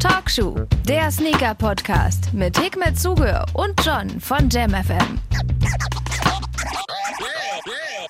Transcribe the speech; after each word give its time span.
Talkshow, 0.00 0.56
der 0.86 1.10
Sneaker-Podcast 1.10 2.32
mit 2.34 2.58
Hikmet 2.58 2.98
Zuge 2.98 3.44
und 3.54 3.74
John 3.84 4.20
von 4.20 4.48
JamFM. 4.50 5.18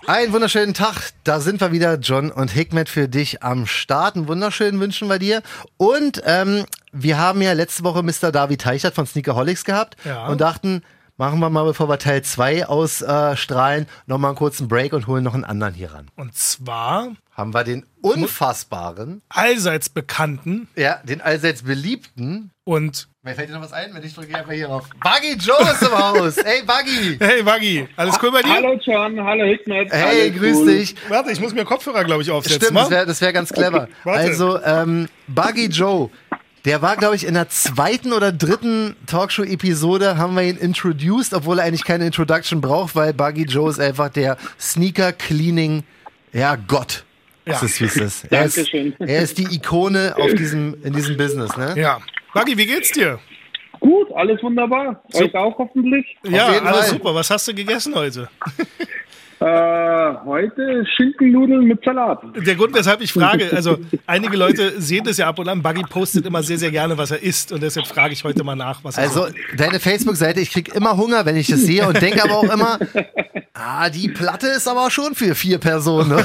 Einen 0.07 0.33
wunderschönen 0.33 0.75
Tag, 0.75 1.11
da 1.25 1.41
sind 1.41 1.61
wir 1.61 1.71
wieder, 1.73 1.95
John 1.99 2.31
und 2.31 2.51
Hikmet 2.51 2.89
für 2.89 3.09
dich 3.09 3.43
am 3.43 3.67
Start. 3.67 4.17
Einen 4.17 4.27
wunderschönen 4.29 4.81
wünschen 4.81 5.09
wir 5.09 5.19
dir. 5.19 5.43
Und 5.77 6.23
ähm, 6.27 6.65
wir 6.93 7.19
haben 7.19 7.41
ja 7.41 7.53
letzte 7.53 7.85
Woche 7.85 8.03
Mr. 8.03 8.33
David 8.33 8.63
Teichert 8.63 8.95
von 8.95 9.07
Sneakerholics 9.07 9.65
gehabt 9.65 9.97
Ja. 10.05 10.27
und 10.27 10.41
dachten, 10.41 10.83
machen 11.17 11.39
wir 11.39 11.51
mal, 11.51 11.65
bevor 11.65 11.89
wir 11.89 11.99
Teil 11.99 12.23
2 12.23 12.67
ausstrahlen, 12.67 13.87
nochmal 14.07 14.31
einen 14.31 14.39
kurzen 14.39 14.67
Break 14.69 14.93
und 14.93 15.07
holen 15.07 15.23
noch 15.23 15.35
einen 15.35 15.45
anderen 15.45 15.75
hier 15.75 15.93
ran. 15.95 16.09
Und 16.17 16.35
zwar 16.35 17.09
Haben 17.35 17.55
wir 17.55 17.65
den 17.65 17.87
unfassbaren, 18.03 19.23
allseits 19.31 19.89
bekannten 19.89 20.69
ja, 20.77 21.01
den 21.03 21.23
allseits 21.23 21.63
beliebten, 21.63 22.51
und 22.65 23.09
mir 23.25 23.35
fällt 23.35 23.49
dir 23.49 23.55
noch 23.55 23.63
was 23.63 23.73
ein, 23.73 23.93
wenn 23.93 24.05
ich 24.05 24.15
drücke 24.15 24.37
einfach 24.37 24.53
hier 24.53 24.69
drauf. 24.69 24.89
Buggy 25.03 25.35
Joe 25.39 25.61
ist 25.73 25.83
im 25.83 25.99
Haus. 25.99 26.37
Hey 26.45 26.63
Buggy. 26.63 27.17
Hey 27.19 27.43
Buggy, 27.43 27.89
alles 27.97 28.19
cool 28.23 28.31
bei 28.31 28.43
dir? 28.43 28.53
Hallo 28.53 28.79
John, 28.85 29.19
hallo 29.25 29.45
Hikmet. 29.45 29.91
Hey, 29.91 30.31
alles 30.31 30.39
grüß 30.39 30.57
cool. 30.59 30.67
dich. 30.67 30.95
Warte, 31.09 31.33
ich 31.33 31.41
muss 31.41 31.55
mir 31.55 31.65
Kopfhörer, 31.65 32.05
glaube 32.05 32.23
ich, 32.23 32.31
aufsetzen. 32.31 32.61
Stimmt, 32.61 32.75
wa? 32.77 32.81
das 32.83 32.91
wäre 32.91 33.07
das 33.07 33.21
wär 33.21 33.33
ganz 33.33 33.53
clever. 33.53 33.89
warte. 34.05 34.21
also, 34.21 34.63
ähm, 34.63 35.09
Buggy 35.27 35.67
Joe, 35.67 36.11
der 36.65 36.83
war, 36.83 36.97
glaube 36.97 37.17
ich, 37.17 37.27
in 37.27 37.35
der 37.35 37.49
zweiten 37.49 38.13
oder 38.13 38.31
dritten 38.31 38.95
Talkshow-Episode 39.07 40.19
haben 40.19 40.37
wir 40.37 40.45
ihn 40.45 40.57
introduced, 40.57 41.35
obwohl 41.35 41.59
er 41.59 41.65
eigentlich 41.65 41.85
keine 41.85 42.07
Introduction 42.07 42.61
braucht, 42.61 42.95
weil 42.95 43.13
Buggy 43.13 43.45
Joe 43.45 43.71
ist 43.71 43.81
einfach 43.81 44.11
der 44.11 44.37
Sneaker-Cleaning, 44.61 45.83
ja, 46.33 46.55
Gott. 46.57 47.05
Ja. 47.45 47.53
Das 47.55 47.63
ist, 47.65 47.81
wie 47.81 47.85
es 47.87 47.97
ist. 47.97 48.25
Er 48.31 48.45
ist. 48.45 48.57
Dankeschön. 48.57 48.95
Er 49.01 49.23
ist 49.23 49.39
die 49.39 49.55
Ikone 49.55 50.15
auf 50.17 50.33
diesem, 50.35 50.77
in 50.83 50.93
diesem 50.93 51.17
Business, 51.17 51.57
ne? 51.57 51.75
ja. 51.77 51.99
Buggy, 52.35 52.57
wie 52.57 52.67
geht's 52.67 52.93
dir? 52.93 53.19
Gut, 53.81 54.13
alles 54.15 54.43
wunderbar. 54.43 55.03
Euch 55.13 55.35
auch 55.35 55.59
hoffentlich. 55.59 56.07
ja, 56.25 56.47
alles 56.47 56.63
Fall. 56.63 56.89
super. 56.91 57.15
Was 57.15 57.31
hast 57.31 57.49
du 57.49 57.55
gegessen 57.55 57.95
heute? 57.95 58.29
Äh, 59.43 60.15
heute 60.25 60.85
Schinkennudeln 60.97 61.65
mit 61.65 61.83
Salat. 61.85 62.21
Der 62.47 62.55
Grund, 62.55 62.73
weshalb 62.77 63.01
ich 63.01 63.13
frage, 63.13 63.51
also 63.53 63.77
einige 64.07 64.37
Leute 64.37 64.81
sehen 64.81 65.03
das 65.05 65.17
ja 65.19 65.27
ab 65.27 65.41
und 65.41 65.49
an. 65.49 65.61
Buggy 65.63 65.83
postet 65.83 66.27
immer 66.27 66.45
sehr, 66.45 66.59
sehr 66.59 66.71
gerne, 66.71 66.97
was 66.97 67.11
er 67.11 67.21
isst. 67.21 67.51
Und 67.51 67.61
deshalb 67.61 67.89
frage 67.89 68.13
ich 68.13 68.23
heute 68.23 68.45
mal 68.45 68.55
nach, 68.55 68.85
was 68.85 68.97
er 68.99 69.03
Also, 69.05 69.27
deine 69.57 69.81
Facebook-Seite, 69.81 70.39
ich 70.41 70.53
krieg 70.53 70.73
immer 70.77 70.97
Hunger, 70.97 71.27
wenn 71.27 71.37
ich 71.37 71.49
das 71.49 71.63
sehe 71.63 71.85
und 71.89 72.01
denke 72.01 72.23
aber 72.23 72.37
auch 72.37 72.53
immer, 72.55 72.79
ah, 73.55 73.91
die 73.91 74.09
Platte 74.11 74.47
ist 74.47 74.69
aber 74.69 74.89
schon 74.93 75.15
für 75.17 75.35
vier 75.35 75.59
Personen. 75.59 76.11
ne? 76.11 76.25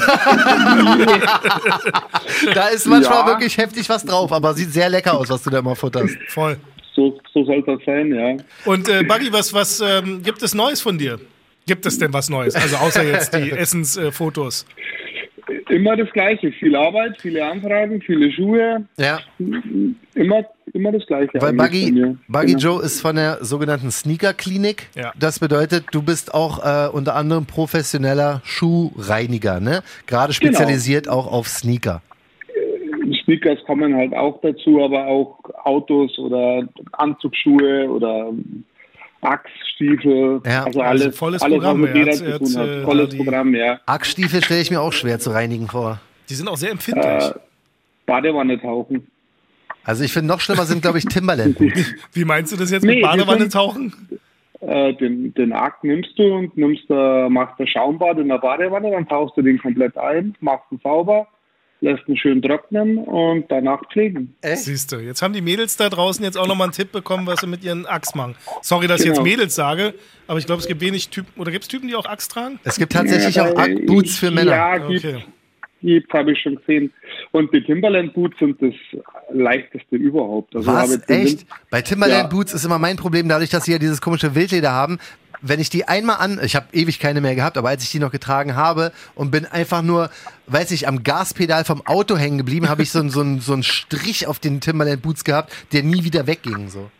da 2.54 2.68
ist 2.68 2.86
manchmal 2.86 3.20
Ja. 3.20 3.26
wirklich 3.26 3.58
heftig 3.58 3.88
was 3.88 4.04
drauf, 4.04 4.30
aber 4.30 4.54
sieht 4.54 4.72
sehr 4.72 4.88
lecker 4.88 5.18
aus, 5.18 5.28
was 5.28 5.42
du 5.42 5.50
da 5.50 5.58
immer 5.58 5.74
futterst. 5.74 6.16
Voll. 6.28 6.56
So, 6.94 7.18
so 7.34 7.44
soll 7.44 7.62
das 7.62 7.80
sein, 7.84 8.14
ja. 8.14 8.36
Und 8.64 8.88
äh, 8.88 9.02
Buggy, 9.02 9.32
was, 9.32 9.52
was 9.52 9.80
ähm, 9.80 10.22
gibt 10.22 10.40
es 10.42 10.54
Neues 10.54 10.80
von 10.80 10.96
dir? 10.98 11.18
Gibt 11.68 11.86
es 11.86 11.98
denn 11.98 12.12
was 12.12 12.28
Neues? 12.28 12.56
Also 12.56 12.76
außer 12.76 13.04
jetzt 13.04 13.32
die 13.34 13.50
Essensfotos. 13.64 14.66
Immer 15.70 15.96
das 15.96 16.10
Gleiche. 16.12 16.50
Viel 16.52 16.74
Arbeit, 16.74 17.20
viele 17.20 17.44
Anfragen, 17.44 18.00
viele 18.02 18.30
Schuhe. 18.32 18.84
Ja, 18.98 19.20
Immer, 20.14 20.44
immer 20.72 20.92
das 20.92 21.06
Gleiche. 21.06 21.30
weil 21.40 21.52
Buggy. 21.52 22.16
Buggy 22.26 22.46
Genau. 22.54 22.58
Joe 22.58 22.82
ist 22.82 23.00
von 23.00 23.16
der 23.16 23.44
sogenannten 23.44 23.90
Sneaker-Klinik. 23.90 24.88
Ja. 24.96 25.12
Das 25.18 25.38
bedeutet, 25.38 25.84
du 25.92 26.02
bist 26.02 26.34
auch 26.34 26.58
äh, 26.64 26.88
unter 26.90 27.14
anderem 27.14 27.46
professioneller 27.46 28.40
Schuhreiniger, 28.44 29.60
ne? 29.60 29.82
Gerade 30.06 30.32
spezialisiert 30.32 31.08
auch 31.08 31.30
auf 31.30 31.48
Sneaker. 31.48 32.02
Sneakers 33.24 33.58
kommen 33.66 33.94
halt 33.94 34.14
auch 34.14 34.40
dazu, 34.42 34.82
aber 34.82 35.06
auch 35.06 35.38
Autos 35.64 36.18
oder 36.18 36.66
Anzugsschuhe 36.92 37.88
oder 37.88 38.32
Achsstiefel. 39.20 40.40
Ja. 40.44 40.64
also 40.64 40.80
Also 40.80 40.82
alles, 40.82 41.16
volles 41.18 41.42
alles 41.42 41.54
Programm. 41.56 41.82
was 41.82 41.88
mit 41.88 41.96
Er 41.96 42.04
Leder 42.04 42.34
hat- 42.34 42.46
zu 42.46 42.52
tun 42.54 42.62
äh, 42.68 42.76
hat. 42.78 42.84
Volles 42.84 43.08
die- 43.10 43.16
Programm, 43.16 43.54
ja. 43.54 43.80
Achsstiefel 43.86 44.44
stelle 44.44 44.60
ich 44.60 44.70
mir 44.70 44.80
auch 44.80 44.92
schwer 44.92 45.18
zu 45.18 45.30
reinigen 45.30 45.68
vor. 45.68 46.00
Die 46.28 46.34
sind 46.34 46.48
auch 46.48 46.56
sehr 46.56 46.70
empfindlich. 46.70 47.04
Äh, 47.06 47.32
Badewanne 48.06 48.60
tauchen. 48.60 49.06
Also 49.84 50.04
ich 50.04 50.12
finde 50.12 50.28
noch 50.28 50.40
schlimmer 50.40 50.64
sind, 50.64 50.82
glaube 50.82 50.98
ich, 50.98 51.04
Timberland 51.08 51.58
Boots. 51.58 51.94
Wie 52.12 52.24
meinst 52.24 52.52
du 52.52 52.56
das 52.56 52.70
jetzt 52.70 52.84
Nee, 52.84 52.96
mit 52.96 53.02
Badewanne 53.02 53.40
sind- 53.42 53.52
tauchen? 53.52 53.92
Äh, 54.60 54.94
den, 54.94 55.32
den 55.34 55.52
Arc 55.52 55.84
nimmst 55.84 56.18
du 56.18 56.24
und 56.34 56.56
nimmst, 56.56 56.84
äh, 56.90 57.28
machst 57.28 57.60
ein 57.60 57.66
Schaumbad 57.68 58.18
in 58.18 58.28
der 58.28 58.38
Badewanne, 58.38 58.90
dann 58.90 59.06
tauchst 59.08 59.36
du 59.36 59.42
den 59.42 59.56
komplett 59.58 59.96
ein, 59.96 60.34
machst 60.40 60.64
ihn 60.72 60.80
sauber, 60.82 61.28
lässt 61.80 62.08
ihn 62.08 62.16
schön 62.16 62.42
trocknen 62.42 62.98
und 62.98 63.44
danach 63.50 63.80
pflegen. 63.92 64.34
Siehst 64.42 64.90
du, 64.92 64.96
jetzt 64.96 65.22
haben 65.22 65.32
die 65.32 65.40
Mädels 65.40 65.76
da 65.76 65.88
draußen 65.88 66.24
jetzt 66.24 66.36
auch 66.36 66.46
nochmal 66.46 66.66
einen 66.66 66.72
Tipp 66.72 66.90
bekommen, 66.92 67.26
was 67.26 67.40
sie 67.40 67.46
mit 67.46 67.62
ihren 67.62 67.86
Axt 67.86 68.16
machen. 68.16 68.34
Sorry, 68.62 68.86
dass 68.88 69.00
ich 69.00 69.06
jetzt 69.06 69.18
Genau. 69.18 69.28
Mädels 69.30 69.54
sage, 69.54 69.94
aber 70.26 70.38
ich 70.38 70.46
glaube, 70.46 70.60
es 70.60 70.66
gibt 70.68 70.80
wenig 70.80 71.08
Typen, 71.10 71.40
oder 71.40 71.50
gibt 71.52 71.62
es 71.62 71.68
Typen, 71.68 71.88
die 71.88 71.94
auch 71.94 72.06
Axt 72.06 72.32
tragen? 72.32 72.58
Es 72.64 72.78
gibt 72.78 72.92
tatsächlich 72.92 73.36
Ja, 73.36 73.44
auch 73.50 73.56
weil 73.56 73.76
Ack-Boots 73.76 74.18
für 74.18 74.30
Männer. 74.30 74.50
Ja, 74.50 74.78
gibt, 74.78 75.04
Okay. 75.04 75.24
gibt 75.82 76.12
habe 76.12 76.32
ich 76.32 76.40
schon 76.42 76.56
gesehen. 76.56 76.92
Und 77.30 77.52
die 77.54 77.62
Timberland 77.62 78.12
Boots 78.14 78.36
sind 78.40 78.60
das 78.60 78.74
leichteste 79.32 79.96
überhaupt. 79.96 80.56
Also 80.56 80.72
habe 80.72 80.88
Was? 80.90 81.08
Echt? 81.08 81.46
Bei 81.70 81.82
Timberland 81.82 82.22
Ja. 82.24 82.28
Boots 82.28 82.54
ist 82.54 82.64
immer 82.64 82.78
mein 82.78 82.96
Problem, 82.96 83.28
dadurch, 83.28 83.50
dass 83.50 83.64
sie 83.66 83.72
ja 83.72 83.78
dieses 83.78 84.00
komische 84.00 84.34
Wildleder 84.34 84.72
haben. 84.72 84.98
Wenn 85.42 85.60
ich 85.60 85.70
die 85.70 85.86
einmal 85.86 86.16
an, 86.16 86.40
ich 86.44 86.56
habe 86.56 86.66
ewig 86.72 86.98
keine 86.98 87.20
mehr 87.20 87.34
gehabt, 87.34 87.56
aber 87.58 87.68
als 87.68 87.82
ich 87.84 87.90
die 87.90 87.98
noch 88.00 88.10
getragen 88.10 88.56
habe 88.56 88.92
und 89.14 89.30
bin 89.30 89.46
einfach 89.46 89.82
nur, 89.82 90.10
weiß 90.46 90.70
ich, 90.72 90.88
am 90.88 91.02
Gaspedal 91.04 91.64
vom 91.64 91.82
Auto 91.86 92.16
hängen 92.16 92.38
geblieben, 92.38 92.68
habe 92.68 92.82
ich 92.82 92.90
so, 92.90 92.98
einen- 93.00 93.10
so, 93.10 93.22
so 93.38 93.52
einen 93.52 93.62
Strich 93.62 94.26
auf 94.26 94.38
den 94.38 94.60
Timberland 94.60 95.02
Boots 95.02 95.24
gehabt, 95.24 95.52
der 95.72 95.82
nie 95.82 96.04
wieder 96.04 96.26
wegging. 96.26 96.68
So. 96.68 96.90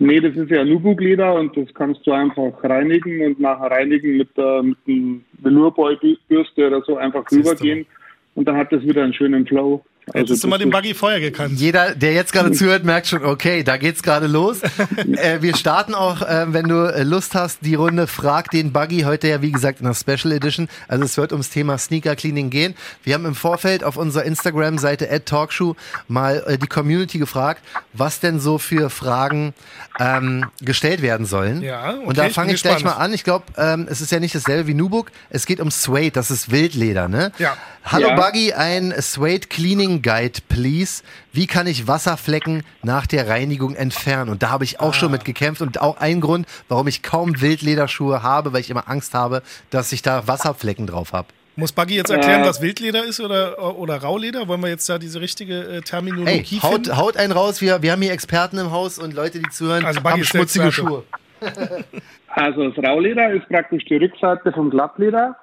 Nee, 0.00 0.20
das 0.20 0.36
ist 0.36 0.48
ja 0.50 0.64
Nubuck-Leder 0.64 1.34
und 1.34 1.56
das 1.56 1.66
kannst 1.74 2.06
du 2.06 2.12
einfach 2.12 2.52
reinigen 2.62 3.20
und 3.26 3.40
nachher 3.40 3.70
reinigen 3.70 4.16
mit, 4.16 4.28
der 4.36 4.62
mit 4.62 4.78
einem 4.86 5.24
Velourbeutelbürste 5.42 6.66
oder 6.68 6.82
so 6.82 6.96
einfach 6.96 7.24
Siehst 7.28 7.44
du. 7.46 7.50
rübergehen 7.50 7.86
und 8.34 8.46
dann 8.46 8.56
hat 8.56 8.72
das 8.72 8.82
wieder 8.82 9.02
einen 9.02 9.14
schönen 9.14 9.46
Flow. 9.46 9.84
Also 10.14 10.18
Jetzt 10.18 10.30
hast 10.30 10.44
du 10.44 10.48
mal 10.48 10.58
den 10.58 10.70
Buggy 10.70 10.94
vorher 10.94 11.20
gekannt. 11.20 11.58
Jeder, 11.58 11.94
der 11.94 12.12
jetzt 12.12 12.32
gerade 12.32 12.52
zuhört, 12.52 12.84
merkt 12.84 13.06
schon, 13.06 13.24
okay, 13.24 13.62
da 13.62 13.76
geht's 13.76 14.02
gerade 14.02 14.26
los. 14.26 14.60
äh, 14.96 15.40
wir 15.40 15.56
starten 15.56 15.94
auch, 15.94 16.22
äh, 16.22 16.46
wenn 16.48 16.68
du 16.68 16.86
äh, 16.86 17.02
Lust 17.02 17.34
hast, 17.34 17.60
die 17.62 17.74
Runde 17.74 18.06
Frag 18.06 18.50
den 18.50 18.72
Buggy. 18.72 19.02
Heute 19.02 19.28
ja, 19.28 19.42
wie 19.42 19.52
gesagt, 19.52 19.80
in 19.80 19.86
der 19.86 19.94
Special 19.94 20.32
Edition. 20.32 20.68
Also 20.88 21.04
es 21.04 21.16
wird 21.16 21.32
ums 21.32 21.50
Thema 21.50 21.78
Sneaker 21.78 22.16
Cleaning 22.16 22.50
gehen. 22.50 22.74
Wir 23.04 23.14
haben 23.14 23.26
im 23.26 23.34
Vorfeld 23.34 23.84
auf 23.84 23.96
unserer 23.96 24.24
Instagram-Seite 24.24 25.08
@talkshoe 25.24 25.74
mal 26.08 26.42
äh, 26.46 26.58
die 26.58 26.66
Community 26.66 27.18
gefragt, 27.18 27.62
was 27.92 28.20
denn 28.20 28.40
so 28.40 28.58
für 28.58 28.90
Fragen 28.90 29.54
ähm, 29.98 30.46
gestellt 30.60 31.02
werden 31.02 31.26
sollen. 31.26 31.62
Ja, 31.62 31.90
okay, 31.90 32.04
Und 32.04 32.18
da 32.18 32.26
ich 32.26 32.32
fange 32.32 32.48
bin 32.48 32.56
ich 32.56 32.62
gleich 32.62 32.84
mal 32.84 32.92
an. 32.92 33.12
Ich 33.12 33.24
glaube, 33.24 33.44
ähm, 33.56 33.86
es 33.90 34.00
ist 34.00 34.12
ja 34.12 34.20
nicht 34.20 34.34
dasselbe 34.34 34.66
wie 34.66 34.74
Nubuck. 34.74 35.10
Es 35.30 35.46
geht 35.46 35.60
um 35.60 35.70
Suede, 35.70 36.12
das 36.12 36.30
ist 36.30 36.50
Wildleder, 36.50 37.08
ne? 37.08 37.32
Ja. 37.38 37.56
Hallo 37.84 38.08
Ja. 38.08 38.16
Buggy, 38.16 38.52
ein 38.52 38.94
Suede 39.00 39.46
Cleaning 39.48 39.97
Guide, 40.02 40.40
please. 40.48 41.02
Wie 41.32 41.46
kann 41.46 41.66
ich 41.66 41.86
Wasserflecken 41.86 42.62
nach 42.82 43.06
der 43.06 43.28
Reinigung 43.28 43.74
entfernen? 43.74 44.30
Und 44.30 44.42
da 44.42 44.50
habe 44.50 44.64
ich 44.64 44.80
auch 44.80 44.90
Ah. 44.90 44.92
schon 44.92 45.10
mit 45.12 45.24
gekämpft 45.24 45.62
und 45.62 45.80
auch 45.80 45.96
ein 45.98 46.20
Grund, 46.20 46.46
warum 46.68 46.86
ich 46.88 47.02
kaum 47.02 47.40
Wildlederschuhe 47.40 48.22
habe, 48.22 48.52
weil 48.52 48.60
ich 48.60 48.70
immer 48.70 48.88
Angst 48.88 49.14
habe, 49.14 49.42
dass 49.70 49.92
ich 49.92 50.02
da 50.02 50.26
Wasserflecken 50.26 50.86
drauf 50.86 51.12
habe. 51.12 51.28
Muss 51.56 51.72
Buggy 51.72 51.96
jetzt 51.96 52.10
erklären, 52.10 52.42
Äh. 52.42 52.46
was 52.46 52.62
Wildleder 52.62 53.04
ist 53.04 53.18
oder, 53.20 53.76
oder 53.76 53.96
Rauleder? 54.00 54.46
Wollen 54.46 54.60
wir 54.60 54.68
jetzt 54.68 54.88
da 54.88 54.96
diese 54.98 55.20
richtige 55.20 55.54
äh, 55.64 55.72
Hey, 55.72 55.80
Terminologie 55.82 56.60
haut, 56.60 56.72
finden? 56.74 56.96
haut 56.96 57.16
einen 57.16 57.32
raus. 57.32 57.60
Wir, 57.60 57.82
wir 57.82 57.90
haben 57.92 58.02
hier 58.02 58.12
Experten 58.12 58.58
im 58.58 58.70
Haus 58.70 58.98
und 58.98 59.12
Leute, 59.12 59.40
die 59.40 59.48
zuhören, 59.50 59.84
Also 59.84 60.00
Buggy 60.00 60.10
haben 60.18 60.24
schmutzige. 60.24 60.70
Schuhe. 60.72 61.02
Also 62.30 62.68
das 62.70 62.84
Rauleder 62.84 63.32
ist 63.32 63.48
praktisch 63.48 63.84
die 63.86 63.96
Rückseite 63.96 64.52
vom 64.52 64.70
Glattleder 64.70 65.34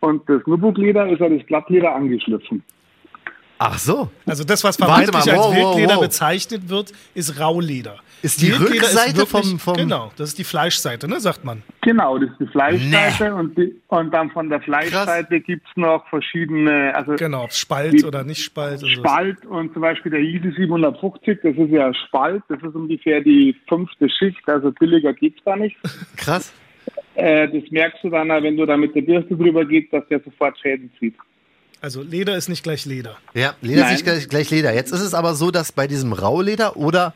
und 0.00 0.26
das 0.28 0.40
Nubuck-Leder 0.46 1.08
ist 1.10 1.20
ja 1.20 1.28
das 1.28 1.44
Glattleder 1.46 1.94
angeschliffen. 1.94 2.62
Ach 3.58 3.78
so. 3.78 4.08
Also 4.26 4.44
das, 4.44 4.62
was 4.62 4.76
vermeintlich 4.76 5.12
mal, 5.12 5.20
wow, 5.26 5.28
als 5.28 5.38
wow, 5.38 5.56
Wildleder 5.74 5.94
wow. 5.96 6.02
bezeichnet 6.02 6.68
wird, 6.68 6.92
ist 7.14 7.40
Rauleder. 7.40 7.96
Ist 8.22 8.40
die 8.40 8.48
Wildleder 8.52 8.70
Rückseite 8.86 9.26
vom- 9.26 9.58
vom- 9.58 9.74
Genau, 9.76 10.12
das 10.16 10.30
ist 10.30 10.38
die 10.38 10.44
Fleischseite, 10.44 11.08
ne, 11.08 11.20
sagt 11.20 11.44
man. 11.44 11.62
Genau, 11.82 12.18
das 12.18 12.30
ist 12.30 12.40
die 12.40 12.46
Fleischseite 12.46 13.34
und, 13.34 13.56
die, 13.56 13.74
und 13.88 14.12
dann 14.12 14.30
von 14.30 14.48
der 14.48 14.60
Fleischseite 14.60 15.40
gibt's 15.40 15.70
noch 15.76 16.06
verschiedene, 16.08 16.94
also 16.94 17.14
Genau, 17.14 17.44
ob 17.44 17.52
Spalt 17.52 17.92
Die- 17.94 18.04
oder 18.04 18.24
nicht 18.24 18.42
Spalt. 18.42 18.82
und 18.82 18.90
so. 18.90 19.00
Spalt 19.00 19.44
und 19.46 19.72
zum 19.72 19.82
Beispiel 19.82 20.10
der 20.12 20.20
Yeezy 20.20 20.52
750, 20.56 21.38
das 21.42 21.56
ist 21.56 21.70
ja 21.70 21.92
Spalt, 21.94 22.42
das 22.48 22.58
ist 22.62 22.74
ungefähr 22.74 23.20
die 23.20 23.54
fünfte 23.68 24.08
Schicht, 24.10 24.48
also 24.48 24.72
billiger 24.72 25.12
geht's 25.12 25.42
gar 25.44 25.56
nicht. 25.56 25.76
Krass. 26.16 26.52
Äh, 27.14 27.48
das 27.48 27.70
merkst 27.70 28.02
du 28.02 28.10
dann, 28.10 28.28
wenn 28.28 28.56
du 28.56 28.66
da 28.66 28.76
mit 28.76 28.94
der 28.94 29.02
Bürste 29.02 29.36
drüber 29.36 29.64
gehst, 29.64 29.92
dass 29.92 30.06
der 30.08 30.20
sofort 30.20 30.58
Schäden 30.58 30.90
zieht. 30.98 31.14
Also 31.80 32.02
Leder 32.02 32.36
ist 32.36 32.48
nicht 32.48 32.62
gleich 32.62 32.86
Leder. 32.86 33.16
Ja, 33.34 33.54
Leder 33.60 33.80
ist 33.80 33.84
Nein. 33.84 33.92
nicht 33.92 34.04
gleich, 34.04 34.28
gleich 34.28 34.50
Leder. 34.50 34.74
Jetzt 34.74 34.92
ist 34.92 35.00
es 35.00 35.14
aber 35.14 35.34
so, 35.34 35.50
dass 35.50 35.72
bei 35.72 35.86
diesem 35.86 36.12
Rauleder 36.12 36.76
oder 36.76 37.14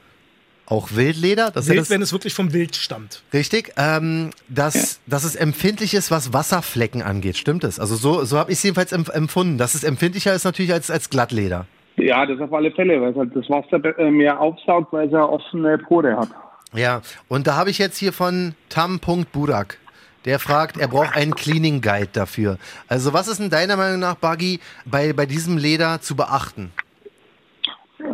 auch 0.66 0.90
Wildleder, 0.92 1.50
das 1.50 1.64
ist 1.64 1.68
ja 1.68 1.74
Wild, 1.74 1.82
das, 1.82 1.90
wenn 1.90 2.02
es 2.02 2.12
wirklich 2.12 2.34
vom 2.34 2.52
Wild 2.52 2.76
stammt. 2.76 3.22
Richtig, 3.32 3.72
ähm, 3.76 4.30
dass, 4.48 5.00
dass 5.06 5.24
es 5.24 5.34
empfindlich 5.34 5.94
ist, 5.94 6.10
was 6.10 6.32
Wasserflecken 6.32 7.02
angeht. 7.02 7.36
Stimmt 7.36 7.64
es? 7.64 7.80
Also 7.80 7.96
so, 7.96 8.24
so 8.24 8.38
habe 8.38 8.52
ich 8.52 8.58
es 8.58 8.62
jedenfalls 8.62 8.92
empf 8.92 9.08
empfunden. 9.08 9.58
Dass 9.58 9.74
es 9.74 9.84
empfindlicher 9.84 10.32
ist 10.32 10.44
natürlich 10.44 10.72
als, 10.72 10.90
als 10.90 11.10
Glattleder. 11.10 11.66
Ja, 11.96 12.24
das 12.24 12.40
auf 12.40 12.52
alle 12.52 12.70
Fälle, 12.70 13.00
weil 13.02 13.10
es 13.10 13.16
halt 13.16 13.36
das 13.36 13.48
Wasser 13.50 13.98
äh, 13.98 14.10
mehr 14.10 14.40
aufsaugt, 14.40 14.92
weil 14.92 15.06
es 15.06 15.12
ja 15.12 15.24
offene 15.24 15.76
Pore 15.78 16.16
hat. 16.16 16.28
Ja, 16.74 17.02
und 17.28 17.46
da 17.46 17.56
habe 17.56 17.68
ich 17.68 17.78
jetzt 17.78 17.98
hier 17.98 18.12
von 18.12 18.54
Tam.Burak. 18.70 19.78
Der 20.24 20.38
fragt, 20.38 20.76
er 20.76 20.88
braucht 20.88 21.16
einen 21.16 21.34
Cleaning 21.34 21.80
Guide 21.80 22.10
dafür. 22.12 22.58
Also 22.88 23.12
was 23.12 23.28
ist 23.28 23.40
in 23.40 23.50
deiner 23.50 23.76
Meinung 23.76 24.00
nach, 24.00 24.14
Buggy, 24.14 24.60
bei, 24.84 25.12
bei 25.12 25.26
diesem 25.26 25.56
Leder 25.56 26.00
zu 26.00 26.14
beachten? 26.14 26.70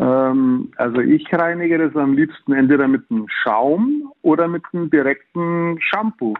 Ähm, 0.00 0.70
also 0.76 1.00
ich 1.00 1.26
reinige 1.32 1.78
das 1.78 1.96
am 1.96 2.14
liebsten 2.14 2.52
entweder 2.52 2.88
mit 2.88 3.05
einem 3.10 3.26
Schaum 3.28 4.12
oder 4.22 4.49
mit 4.49 4.62
einem 4.72 4.90
direkten 4.90 5.78
Shampoo. 5.81 6.34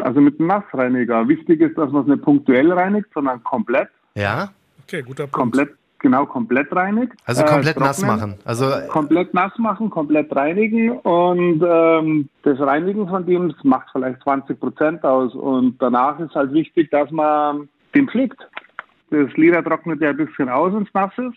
Also 0.00 0.20
mit 0.20 0.38
einem 0.40 0.48
Nassreiniger. 0.48 1.28
Wichtig 1.28 1.60
ist, 1.60 1.78
dass 1.78 1.90
man 1.92 2.02
es 2.02 2.08
nicht 2.08 2.22
punktuell 2.22 2.72
reinigt, 2.72 3.06
sondern 3.14 3.42
komplett. 3.44 3.88
Ja? 4.14 4.50
Okay, 4.82 5.02
guter 5.02 5.24
Punkt. 5.24 5.32
Komplett, 5.32 5.74
genau, 5.98 6.26
komplett 6.26 6.74
reinigt. 6.74 7.12
Also 7.24 7.44
komplett 7.44 7.76
Äh, 7.76 7.80
nass 7.80 8.02
machen. 8.02 8.34
Also 8.44 8.70
komplett 8.88 9.32
nass 9.34 9.52
machen, 9.58 9.90
komplett 9.90 10.34
reinigen 10.34 10.90
und 10.98 11.62
ähm, 11.66 12.28
das 12.42 12.58
Reinigen 12.60 13.08
von 13.08 13.24
dem 13.26 13.48
das 13.50 13.64
macht 13.64 13.88
vielleicht 13.92 14.22
20 14.22 14.58
Prozent 14.60 15.04
aus 15.04 15.34
und 15.34 15.76
danach 15.80 16.18
ist 16.20 16.34
halt 16.34 16.52
wichtig, 16.52 16.90
dass 16.90 17.10
man 17.10 17.68
den 17.94 18.08
pflegt. 18.08 18.38
Das 19.10 19.32
Leder 19.36 19.62
trocknet 19.62 20.00
ja 20.00 20.10
ein 20.10 20.16
bisschen 20.16 20.48
aus, 20.48 20.72
wenn 20.74 20.82
es 20.82 20.88
nass 20.94 21.12
ist. 21.16 21.36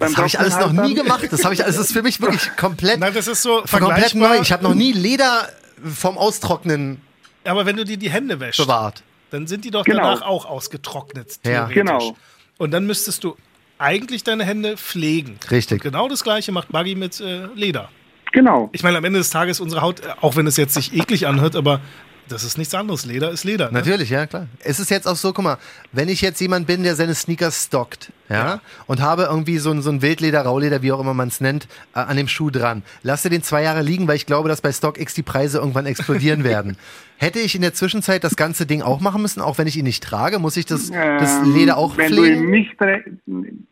Das 0.00 0.16
habe 0.16 0.26
ich 0.26 0.38
alles 0.38 0.54
noch 0.58 0.72
halt 0.74 0.88
nie 0.88 0.94
dann- 0.94 1.04
gemacht. 1.04 1.28
Das 1.30 1.44
habe 1.44 1.54
ich 1.54 1.62
alles 1.64 1.78
ist 1.78 1.92
für 1.92 2.02
mich 2.02 2.20
wirklich 2.20 2.50
komplett, 2.56 2.98
Nein, 2.98 3.12
das 3.14 3.28
ist 3.28 3.42
so 3.42 3.62
komplett 3.70 4.14
neu. 4.16 4.38
Ich 4.40 4.50
habe 4.52 4.64
noch 4.64 4.74
nie 4.74 4.92
Leder 4.92 5.48
vom 5.82 6.18
Austrocknen 6.18 7.00
aber 7.44 7.64
wenn 7.64 7.76
du 7.76 7.84
dir 7.86 7.96
die 7.96 8.10
Hände 8.10 8.38
wäschst, 8.38 8.60
bewahrt. 8.60 9.02
dann 9.30 9.46
sind 9.46 9.64
die 9.64 9.70
doch 9.70 9.84
Genau. 9.84 10.02
danach 10.02 10.22
auch 10.22 10.44
ausgetrocknet. 10.44 11.38
Ja. 11.44 11.66
theoretisch. 11.68 11.74
Genau. 11.74 12.16
Und 12.58 12.70
dann 12.72 12.86
müsstest 12.86 13.24
du 13.24 13.34
eigentlich 13.80 14.24
deine 14.24 14.44
Hände 14.44 14.76
pflegen. 14.76 15.38
Richtig. 15.50 15.82
Genau 15.82 16.08
das 16.08 16.22
gleiche 16.22 16.52
macht 16.52 16.68
Buggy 16.68 16.94
mit 16.94 17.20
äh, 17.20 17.46
Leder. 17.54 17.88
Genau. 18.32 18.68
Ich 18.72 18.82
meine, 18.82 18.98
am 18.98 19.04
Ende 19.04 19.18
des 19.18 19.30
Tages 19.30 19.60
unsere 19.60 19.82
Haut, 19.82 20.00
äh, 20.00 20.08
auch 20.20 20.36
wenn 20.36 20.46
es 20.46 20.56
jetzt 20.56 20.74
sich 20.74 20.94
eklig 20.94 21.26
anhört, 21.26 21.56
aber 21.56 21.80
das 22.30 22.44
ist 22.44 22.58
nichts 22.58 22.74
anderes. 22.74 23.04
Leder 23.04 23.30
ist 23.30 23.44
Leder. 23.44 23.66
Ne? 23.66 23.78
Natürlich, 23.78 24.10
ja, 24.10 24.26
klar. 24.26 24.46
Es 24.62 24.78
ist 24.80 24.90
jetzt 24.90 25.06
auch 25.06 25.16
so, 25.16 25.32
guck 25.32 25.44
mal, 25.44 25.58
wenn 25.92 26.08
ich 26.08 26.20
jetzt 26.20 26.40
jemand 26.40 26.66
bin, 26.66 26.82
der 26.82 26.94
seine 26.94 27.14
Sneakers 27.14 27.64
stockt, 27.66 28.12
ja, 28.28 28.60
und 28.86 29.00
habe 29.00 29.24
irgendwie 29.24 29.58
so 29.58 29.72
ein, 29.72 29.82
so 29.82 29.90
ein 29.90 30.02
Wildleder, 30.02 30.42
Rauleder, 30.42 30.82
wie 30.82 30.92
auch 30.92 31.00
immer 31.00 31.14
man 31.14 31.28
es 31.28 31.40
nennt, 31.40 31.66
äh, 31.94 31.98
an 31.98 32.16
dem 32.16 32.28
Schuh 32.28 32.50
dran. 32.50 32.82
Lasse 33.02 33.28
den 33.28 33.42
zwei 33.42 33.62
Jahre 33.62 33.82
liegen, 33.82 34.06
weil 34.06 34.16
ich 34.16 34.26
glaube, 34.26 34.48
dass 34.48 34.60
bei 34.60 34.70
StockX 34.70 35.14
die 35.14 35.22
Preise 35.22 35.58
irgendwann 35.58 35.86
explodieren 35.86 36.44
werden. 36.44 36.76
Hätte 37.16 37.40
ich 37.40 37.54
in 37.56 37.62
der 37.62 37.74
Zwischenzeit 37.74 38.22
das 38.22 38.36
ganze 38.36 38.66
Ding 38.66 38.82
auch 38.82 39.00
machen 39.00 39.20
müssen, 39.20 39.40
auch 39.40 39.58
wenn 39.58 39.66
ich 39.66 39.76
ihn 39.76 39.84
nicht 39.84 40.02
trage, 40.02 40.38
muss 40.38 40.56
ich 40.56 40.64
das, 40.64 40.90
das 40.90 41.40
Ähm, 41.42 41.54
Leder 41.54 41.76
auch 41.76 41.96
Wenn 41.96 42.12
du 42.14 42.24
ihn 42.24 42.36
pflegen? 42.36 42.50
nicht, 42.50 42.76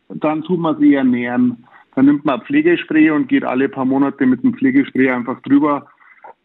dann 0.09 0.43
tut 0.43 0.59
man 0.59 0.77
sie 0.79 0.93
ernähren. 0.93 1.65
Dann 1.95 2.05
nimmt 2.05 2.25
man 2.25 2.41
Pflegespray 2.41 3.09
und 3.11 3.27
geht 3.27 3.43
alle 3.43 3.67
paar 3.69 3.85
Monate 3.85 4.25
mit 4.25 4.43
dem 4.43 4.53
Pflegespray 4.53 5.09
einfach 5.09 5.41
drüber, 5.41 5.87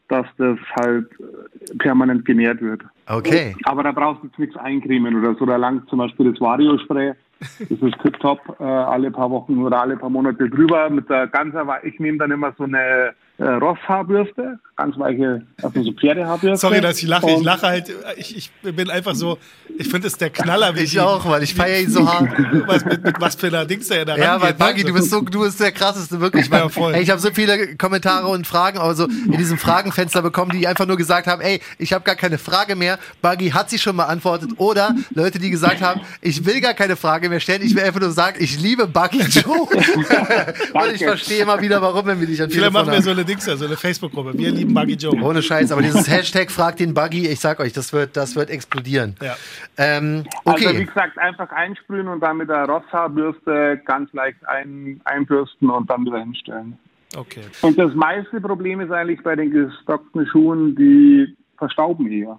dass 0.09 0.27
das 0.37 0.59
halt 0.77 1.09
äh, 1.21 1.77
permanent 1.79 2.25
genährt 2.25 2.61
wird. 2.61 2.83
Okay. 3.07 3.55
Aber 3.65 3.83
da 3.83 3.93
brauchst 3.93 4.23
du 4.23 4.27
jetzt 4.29 4.39
nichts 4.39 4.57
eincremen 4.57 5.15
oder 5.17 5.35
so. 5.35 5.47
Da 5.47 5.57
langt 5.57 5.89
zum 5.89 5.99
Beispiel 5.99 6.31
das 6.31 6.41
Vario-Spray. 6.41 7.13
Das 7.41 7.71
ist 7.71 8.01
tipptopp, 8.03 8.57
äh, 8.61 8.65
alle 8.65 9.11
paar 9.11 9.31
Wochen 9.31 9.59
oder 9.59 9.81
alle 9.81 9.97
paar 9.97 10.11
Monate 10.11 10.49
drüber. 10.49 10.89
Mit 10.89 11.11
der 11.11 11.27
ganz, 11.27 11.55
ich 11.83 11.99
nehme 11.99 12.19
dann 12.19 12.31
immer 12.31 12.55
so 12.57 12.65
eine 12.65 13.15
äh, 13.39 13.45
Rosshaarbürste, 13.45 14.59
ganz 14.77 14.97
weiche, 14.99 15.43
also 15.63 15.83
so 15.83 15.93
Pferdehaarbürste. 15.93 16.57
Sorry, 16.67 16.81
dass 16.81 16.99
ich 17.03 17.09
lache. 17.09 17.29
Ich 17.31 17.37
Und- 17.37 17.45
lache 17.45 17.67
halt. 17.67 17.93
Ich, 18.17 18.37
ich 18.37 18.51
bin 18.63 18.91
einfach 18.91 19.15
so. 19.15 19.39
Ich 19.77 19.89
finde 19.89 20.07
es 20.07 20.17
der 20.17 20.31
Knaller. 20.31 20.77
Wie 20.77 20.81
Ich 20.81 20.93
die- 20.93 21.01
auch, 21.01 21.29
weil 21.29 21.43
ich 21.43 21.53
feiere 21.55 21.81
ihn 21.81 21.91
so 21.91 22.09
hart. 22.09 22.29
Was, 22.67 22.85
mit, 22.85 23.03
mit 23.05 23.21
was 23.21 23.35
für 23.35 23.49
einer 23.49 23.65
Dings 23.67 23.89
der 23.89 24.05
da 24.05 24.17
Ja, 24.17 24.41
weil 24.41 24.51
ne? 24.53 24.57
Buggy, 24.59 24.85
du 24.85 24.93
bist 24.93 25.11
so, 25.11 25.21
du 25.21 25.41
bist 25.41 25.59
der 25.61 25.73
krasseste, 25.73 26.21
wirklich. 26.21 26.47
Ja, 26.47 26.63
Weil, 26.63 26.69
voll. 26.71 26.95
ey, 26.95 27.03
ich 27.03 27.11
habe 27.11 27.21
so 27.21 27.31
viele 27.33 27.77
Kommentare 27.77 28.29
und 28.29 28.47
Fragen, 28.47 28.79
also 28.79 29.05
in 29.07 29.33
diesem 29.37 29.59
Fragenfenster 29.59 30.23
bekommen, 30.23 30.53
die 30.53 30.67
einfach 30.69 30.87
nur 30.87 30.97
gesagt 30.97 31.27
haben, 31.27 31.41
ey, 31.43 31.61
ich 31.79 31.93
habe 31.93 32.05
gar 32.05 32.15
keine 32.17 32.39
Frage 32.39 32.77
mehr. 32.77 32.99
Buggy 33.21 33.51
hat 33.51 33.69
sie 33.71 33.79
schon 33.79 33.97
beantwortet. 33.97 34.51
Oder 34.59 34.95
Leute, 35.15 35.39
die 35.41 35.51
gesagt 35.51 35.83
haben, 35.83 36.01
ich 36.21 36.47
will 36.47 36.61
gar 36.61 36.75
keine 36.75 36.95
Frage 36.97 37.29
mehr 37.29 37.41
stellen. 37.41 37.63
Ich 37.63 37.75
will 37.75 37.83
einfach 37.83 38.01
nur 38.01 38.13
sagen, 38.13 38.37
ich 38.39 38.61
liebe 38.61 38.87
Buggy 38.87 39.23
Joe. 39.23 39.63
und 40.73 40.95
ich 40.95 41.03
verstehe 41.05 41.43
immer 41.43 41.61
wieder, 41.61 41.83
warum, 41.83 42.07
wenn 42.07 42.21
wir 42.21 42.27
dich 42.27 42.41
an 42.41 42.51
Vielleicht 42.51 42.73
machen 42.73 42.93
wir 42.93 43.03
so 43.03 43.11
haben. 43.11 43.24
Eine 43.25 43.35
Dings, 43.35 43.45
so 43.45 43.65
eine 43.65 43.77
Facebook-Gruppe. 43.77 44.37
Wir 44.37 44.53
lieben 44.53 44.75
Buggy 44.75 44.95
Joe. 44.95 45.21
Ohne 45.23 45.43
Scheiß, 45.43 45.73
aber 45.73 45.83
dieses 45.83 46.09
Hashtag 46.09 46.51
fragt 46.51 46.81
den 46.81 46.95
Buggy, 46.95 47.29
ich 47.29 47.41
sag 47.41 47.61
euch, 47.61 47.73
das 47.73 47.93
wird, 47.93 48.17
das 48.17 48.37
wird 48.37 48.51
explodieren. 48.51 49.17
Ja. 49.23 49.37
Ähm, 49.77 50.25
Also 50.45 50.65
wie 50.65 50.69
okay. 50.69 50.85
gesagt, 50.85 51.19
einfach 51.19 51.51
einsprühen 51.51 52.09
und 52.09 52.21
dann 52.21 52.37
mit 52.37 52.49
der 52.49 52.67
Rosshaarbürste 52.67 53.81
ganz 53.85 54.13
leicht 54.13 54.47
ein, 54.47 55.01
einbürsten 55.05 55.71
und 55.71 55.89
dann 55.91 56.05
wieder 56.05 56.19
hinstellen. 56.19 56.79
Okay. 57.17 57.45
Und 57.63 57.79
das 57.79 57.95
meiste 57.95 58.41
Problem 58.41 58.81
ist 58.81 58.91
eigentlich 58.91 59.23
bei 59.23 59.37
den 59.37 59.51
gestockten 59.51 60.27
Schuhen, 60.27 60.75
die 60.77 61.35
verstauben 61.57 62.11
eher. 62.11 62.39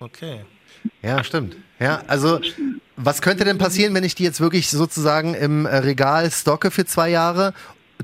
Okay. 0.00 0.40
Ja, 1.02 1.24
stimmt. 1.24 1.56
Ja, 1.78 2.02
also 2.08 2.40
was 2.96 3.22
könnte 3.22 3.44
denn 3.44 3.58
passieren, 3.58 3.94
wenn 3.94 4.04
ich 4.04 4.14
die 4.16 4.24
jetzt 4.24 4.40
wirklich 4.40 4.68
sozusagen 4.68 5.34
im 5.34 5.66
äh, 5.66 5.76
Regal 5.76 6.30
stocke 6.30 6.70
für 6.70 6.84
zwei 6.84 7.08
Jahre? 7.10 7.54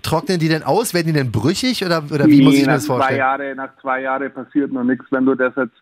Trocknen 0.02 0.38
die 0.38 0.48
denn 0.48 0.62
aus? 0.62 0.92
Werden 0.94 1.06
die 1.06 1.12
denn 1.12 1.30
brüchig 1.30 1.84
oder, 1.84 2.02
oder 2.12 2.26
wie 2.26 2.38
Nee, 2.38 2.44
muss 2.44 2.54
ich 2.54 2.60
mir 2.62 2.66
nach 2.66 2.74
das 2.74 2.84
zwei 2.84 2.94
vorstellen? 2.96 3.18
Jahre, 3.18 3.54
nach 3.54 3.70
zwei 3.80 4.00
Jahren 4.02 4.32
passiert 4.32 4.72
noch 4.72 4.84
nichts, 4.84 5.04
wenn 5.10 5.24
du 5.26 5.34
das 5.34 5.52
jetzt 5.56 5.76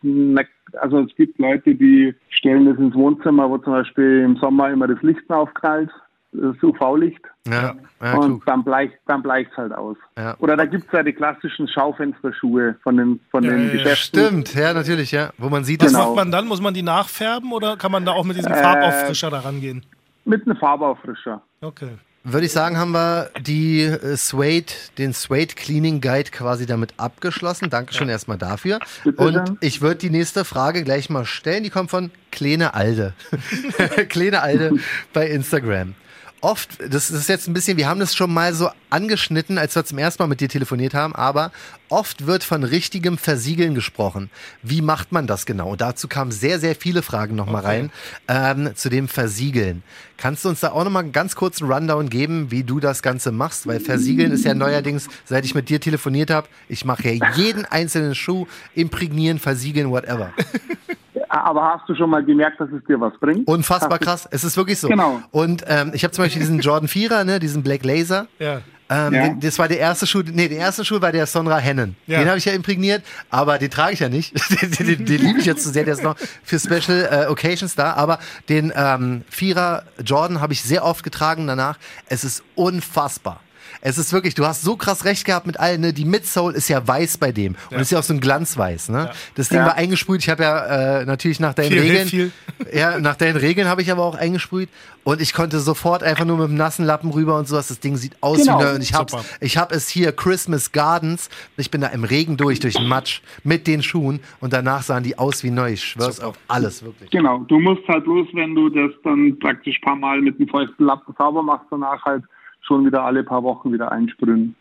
also 0.81 0.99
es 1.01 1.15
gibt 1.15 1.37
Leute, 1.39 1.75
die 1.75 2.15
stellen 2.29 2.65
das 2.65 2.77
ins 2.77 2.95
Wohnzimmer, 2.95 3.49
wo 3.49 3.57
zum 3.59 3.73
Beispiel 3.73 4.21
im 4.25 4.37
Sommer 4.37 4.69
immer 4.71 4.87
das 4.87 5.01
Licht 5.03 5.29
aufknallt, 5.29 5.89
das 6.31 6.55
UV-Licht. 6.63 7.21
Ja, 7.47 7.75
ja, 8.01 8.13
und 8.15 8.25
klug. 8.25 8.45
dann 8.45 8.63
bleicht 8.63 8.93
dann 9.05 9.21
bleicht's 9.21 9.55
halt 9.57 9.73
aus. 9.73 9.97
Ja. 10.17 10.35
Oder 10.39 10.55
da 10.55 10.65
gibt's 10.65 10.87
ja 10.93 11.03
die 11.03 11.11
klassischen 11.13 11.67
Schaufensterschuhe 11.67 12.75
von 12.81 12.97
den 12.97 13.19
von 13.31 13.43
den. 13.43 13.69
Geschäften. 13.71 13.95
Stimmt, 14.25 14.55
ja, 14.55 14.73
natürlich, 14.73 15.11
ja. 15.11 15.31
Wo 15.37 15.49
man 15.49 15.63
sieht, 15.63 15.81
Was 15.83 15.91
Genau. 15.91 16.05
macht 16.07 16.15
man 16.15 16.31
dann? 16.31 16.47
Muss 16.47 16.61
man 16.61 16.73
die 16.73 16.83
nachfärben 16.83 17.51
oder 17.51 17.75
kann 17.77 17.91
man 17.91 18.05
da 18.05 18.13
auch 18.13 18.23
mit 18.23 18.37
diesem 18.37 18.51
Äh, 18.53 18.61
Farbauffrischer 18.63 19.29
da 19.29 19.39
rangehen? 19.39 19.85
Mit 20.25 20.45
einem 20.47 20.55
Farbauffrischer. 20.57 21.41
Okay. 21.61 21.89
Würde 22.23 22.45
ich 22.45 22.51
sagen, 22.51 22.77
haben 22.77 22.91
wir 22.91 23.29
die 23.41 23.81
äh, 23.83 24.15
Suede, 24.15 24.73
den 24.97 25.13
Suede 25.13 25.55
Cleaning 25.55 26.01
Guide 26.01 26.31
quasi 26.31 26.65
damit 26.65 26.93
abgeschlossen. 26.97 27.69
Dankeschön 27.69 28.09
erstmal 28.09 28.37
dafür. 28.37 28.79
Bitte 29.03 29.21
Und 29.21 29.33
schön. 29.33 29.57
ich 29.61 29.81
würde 29.81 29.97
die 29.97 30.09
nächste 30.09 30.45
Frage 30.45 30.83
gleich 30.83 31.09
mal 31.09 31.25
stellen. 31.25 31.63
Die 31.63 31.69
kommt 31.69 31.89
von 31.91 32.11
Kleine 32.31 32.73
Alde. 32.73 33.13
Kleine 34.09 34.41
Alde 34.41 34.71
bei 35.11 35.27
Instagram. 35.27 35.95
Oft, 36.43 36.77
das 36.89 37.09
ist 37.09 37.29
jetzt 37.29 37.47
ein 37.47 37.53
bisschen, 37.53 37.77
wir 37.77 37.87
haben 37.87 38.01
das 38.01 38.13
schon 38.13 38.33
mal 38.33 38.53
so 38.53 38.69
angeschnitten, 38.89 39.57
als 39.57 39.75
wir 39.77 39.85
zum 39.85 39.97
ersten 39.97 40.21
Mal 40.21 40.27
mit 40.27 40.41
dir 40.41 40.49
telefoniert 40.49 40.93
haben, 40.93 41.15
aber 41.15 41.53
oft 41.87 42.25
wird 42.25 42.43
von 42.43 42.65
richtigem 42.65 43.17
Versiegeln 43.17 43.75
gesprochen. 43.75 44.29
Wie 44.61 44.81
macht 44.81 45.13
man 45.13 45.25
das 45.25 45.45
genau? 45.45 45.71
Und 45.71 45.79
dazu 45.79 46.09
kamen 46.09 46.31
sehr, 46.31 46.59
sehr 46.59 46.75
viele 46.75 47.01
Fragen 47.01 47.37
nochmal 47.37 47.63
Okay. 47.63 47.89
rein 48.27 48.67
ähm, 48.67 48.75
zu 48.75 48.89
dem 48.89 49.07
Versiegeln. 49.07 49.83
Kannst 50.17 50.43
du 50.43 50.49
uns 50.49 50.59
da 50.59 50.73
auch 50.73 50.83
nochmal 50.83 51.03
einen 51.03 51.13
ganz 51.13 51.37
kurzen 51.37 51.71
Rundown 51.71 52.09
geben, 52.09 52.51
wie 52.51 52.63
du 52.65 52.81
das 52.81 53.01
Ganze 53.01 53.31
machst? 53.31 53.65
Weil 53.65 53.79
Versiegeln 53.79 54.33
ist 54.33 54.43
ja 54.43 54.53
neuerdings, 54.53 55.07
seit 55.23 55.45
ich 55.45 55.55
mit 55.55 55.69
dir 55.69 55.79
telefoniert 55.79 56.29
habe, 56.29 56.49
ich 56.67 56.83
mache 56.83 57.09
ja 57.09 57.25
jeden 57.37 57.63
einzelnen 57.63 58.15
Schuh 58.15 58.47
imprägnieren, 58.75 59.39
versiegeln, 59.39 59.89
whatever. 59.91 60.33
Aber 61.35 61.63
hast 61.73 61.89
du 61.89 61.95
schon 61.95 62.09
mal 62.11 62.23
gemerkt, 62.23 62.59
dass 62.59 62.69
es 62.71 62.83
dir 62.85 62.99
was 63.01 63.13
bringt? 63.19 63.47
Unfassbar 63.47 63.91
Hast 63.93 64.01
du- 64.01 64.05
krass. 64.05 64.27
Es 64.31 64.43
ist 64.43 64.55
wirklich 64.55 64.79
so. 64.79 64.87
Genau. 64.87 65.21
Und 65.31 65.63
ähm, 65.67 65.91
ich 65.93 66.03
habe 66.03 66.11
zum 66.11 66.23
Beispiel 66.25 66.41
diesen 66.41 66.59
Jordan 66.59 66.87
4er, 66.87 67.23
ne, 67.23 67.39
diesen 67.39 67.63
Black 67.63 67.83
Laser. 67.83 68.27
Ja. 68.37 68.61
Ähm, 68.89 69.13
Ja. 69.13 69.29
das 69.39 69.57
war 69.57 69.67
der 69.67 69.79
erste 69.79 70.05
Schuh, 70.05 70.21
nee, 70.25 70.47
der 70.49 70.57
erste 70.59 70.83
Schuh 70.85 71.01
war 71.01 71.11
der 71.11 71.25
Sonra 71.25 71.57
Hennen. 71.57 71.95
Ja. 72.05 72.19
Den 72.19 72.27
habe 72.27 72.37
ich 72.37 72.45
ja 72.45 72.53
imprägniert, 72.53 73.01
aber 73.31 73.57
den 73.57 73.71
trage 73.71 73.93
ich 73.93 73.99
ja 74.01 74.09
nicht. 74.09 74.33
den 74.61 74.71
den, 74.87 75.05
den 75.05 75.21
liebe 75.21 75.39
ich 75.39 75.45
jetzt 75.45 75.63
zu 75.63 75.69
sehr, 75.71 75.85
der 75.85 75.93
ist 75.93 76.03
noch 76.03 76.15
für 76.43 76.59
Special 76.59 77.09
äh, 77.25 77.31
Occasions 77.31 77.75
da. 77.75 77.93
Aber 77.93 78.19
den 78.49 78.71
ähm, 78.75 79.23
Vierer 79.29 79.83
Jordan 80.05 80.39
habe 80.41 80.53
ich 80.53 80.61
sehr 80.61 80.83
oft 80.85 81.03
getragen 81.03 81.47
danach. 81.47 81.77
Es 82.07 82.23
ist 82.23 82.43
unfassbar. 82.55 83.39
Es 83.85 83.97
ist 83.97 84.13
wirklich, 84.13 84.33
du 84.33 84.45
hast 84.45 84.61
so 84.61 84.77
krass 84.77 85.03
recht 85.03 85.25
gehabt 85.25 85.45
mit 85.45 85.59
allen, 85.59 85.81
ne? 85.81 85.91
Die 85.91 86.05
Midsole 86.05 86.55
ist 86.55 86.69
ja 86.69 86.87
weiß 86.87 87.17
bei 87.17 87.33
dem. 87.33 87.55
Und 87.69 87.71
Ja. 87.71 87.79
ist 87.79 87.91
ja 87.91 87.99
auch 87.99 88.03
so 88.03 88.13
ein 88.13 88.21
Glanzweiß, 88.21 88.87
ne? 88.87 88.97
Ja. 89.09 89.11
Das 89.35 89.49
Ding 89.49 89.57
Ja. 89.59 89.65
war 89.65 89.75
eingesprüht. 89.75 90.21
Ich 90.21 90.29
habe 90.29 90.41
ja 90.43 90.99
äh, 91.01 91.05
natürlich 91.05 91.41
nach 91.41 91.53
deinen 91.53 91.71
Viel 91.71 91.81
Regeln. 91.81 92.07
viel. 92.07 92.31
Ja, 92.73 92.97
nach 92.99 93.15
deinen 93.17 93.35
Regeln 93.35 93.67
habe 93.67 93.81
ich 93.81 93.91
aber 93.91 94.03
auch 94.03 94.15
eingesprüht. 94.15 94.69
Und 95.03 95.19
ich 95.21 95.33
konnte 95.33 95.59
sofort 95.59 96.01
einfach 96.01 96.23
nur 96.23 96.37
mit 96.37 96.47
dem 96.47 96.55
nassen 96.55 96.85
Lappen 96.85 97.11
rüber 97.11 97.37
und 97.37 97.45
sowas. 97.45 97.67
Das 97.67 97.81
Ding 97.81 97.97
sieht 97.97 98.13
aus 98.21 98.37
Genau. 98.37 98.59
wie 98.59 98.63
neu. 98.63 98.75
Und 98.75 98.81
ich 98.83 98.93
hab's, 98.93 99.11
Super. 99.11 99.25
ich 99.41 99.57
hab 99.57 99.73
es 99.73 99.89
hier 99.89 100.13
Christmas 100.13 100.71
Gardens. 100.71 101.29
Ich 101.57 101.69
bin 101.69 101.81
da 101.81 101.87
im 101.87 102.05
Regen 102.05 102.37
durch, 102.37 102.61
durch 102.61 102.75
den 102.75 102.87
Matsch 102.87 103.19
mit 103.43 103.67
den 103.67 103.83
Schuhen. 103.83 104.21
Und 104.39 104.53
danach 104.53 104.81
sahen 104.83 105.03
die 105.03 105.17
aus 105.19 105.43
wie 105.43 105.51
neu. 105.51 105.73
Ich 105.73 105.83
schwör's 105.83 106.21
auf 106.21 106.37
alles, 106.47 106.83
wirklich. 106.83 107.09
Genau, 107.11 107.39
du 107.39 107.59
musst 107.59 107.85
halt 107.89 108.05
bloß, 108.05 108.27
wenn 108.33 108.55
du 108.55 108.69
das 108.69 108.91
dann 109.03 109.37
praktisch 109.39 109.75
ein 109.81 109.85
paar 109.85 109.95
Mal 109.97 110.21
mit 110.21 110.39
dem 110.39 110.47
feuchten 110.47 110.85
Lappen 110.85 111.13
sauber 111.17 111.43
machst, 111.43 111.65
danach 111.69 112.01
halt 112.05 112.23
schon 112.63 112.85
wieder 112.85 113.03
alle 113.03 113.23
paar 113.23 113.43
Wochen 113.43 113.71
wieder 113.73 113.91
einsprühen. 113.91 114.55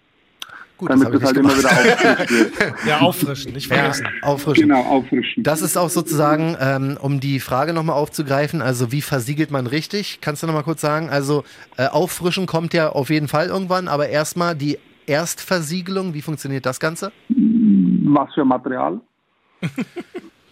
Gut, 0.78 0.90
das 0.90 1.00
damit 1.00 1.14
das 1.22 1.28
halt 1.28 1.36
immer 1.36 1.56
wieder 1.56 1.70
aufgefrischt 1.70 2.30
wird. 2.58 2.74
Ja, 2.86 3.00
auffrischen, 3.00 3.52
nicht 3.52 3.70
Ja, 3.70 3.76
vergessen. 3.76 4.06
auffrischen. 4.22 4.68
Genau, 4.68 4.82
auffrischen. 4.82 5.42
Das 5.44 5.62
ist 5.62 5.76
auch 5.76 5.90
sozusagen, 5.90 6.56
ähm, 6.60 6.98
um 7.00 7.20
die 7.20 7.38
Frage 7.40 7.72
nochmal 7.72 7.96
aufzugreifen, 7.96 8.60
also 8.62 8.90
wie 8.90 9.02
versiegelt 9.02 9.50
man 9.52 9.66
richtig? 9.68 10.18
Kannst 10.20 10.42
du 10.42 10.46
nochmal 10.48 10.64
kurz 10.64 10.80
sagen? 10.80 11.08
Also 11.08 11.44
äh, 11.76 11.86
auffrischen 11.86 12.46
kommt 12.46 12.74
ja 12.74 12.88
auf 12.90 13.10
jeden 13.10 13.28
Fall 13.28 13.46
irgendwann, 13.46 13.86
aber 13.86 14.08
erstmal 14.08 14.56
die 14.56 14.78
Erstversiegelung, 15.06 16.14
wie 16.14 16.22
funktioniert 16.22 16.66
das 16.66 16.80
Ganze? 16.80 17.12
Was 17.28 18.32
für 18.34 18.44
Material? 18.44 19.00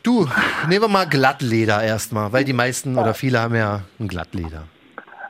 Du, 0.02 0.28
nehmen 0.68 0.82
wir 0.82 0.88
mal 0.88 1.06
Glattleder 1.08 1.82
erstmal, 1.82 2.32
weil 2.32 2.44
die 2.44 2.52
meisten 2.52 2.96
oder 2.96 3.14
viele 3.14 3.40
haben 3.40 3.54
ja 3.54 3.82
ein 3.98 4.08
Glattleder. 4.08 4.64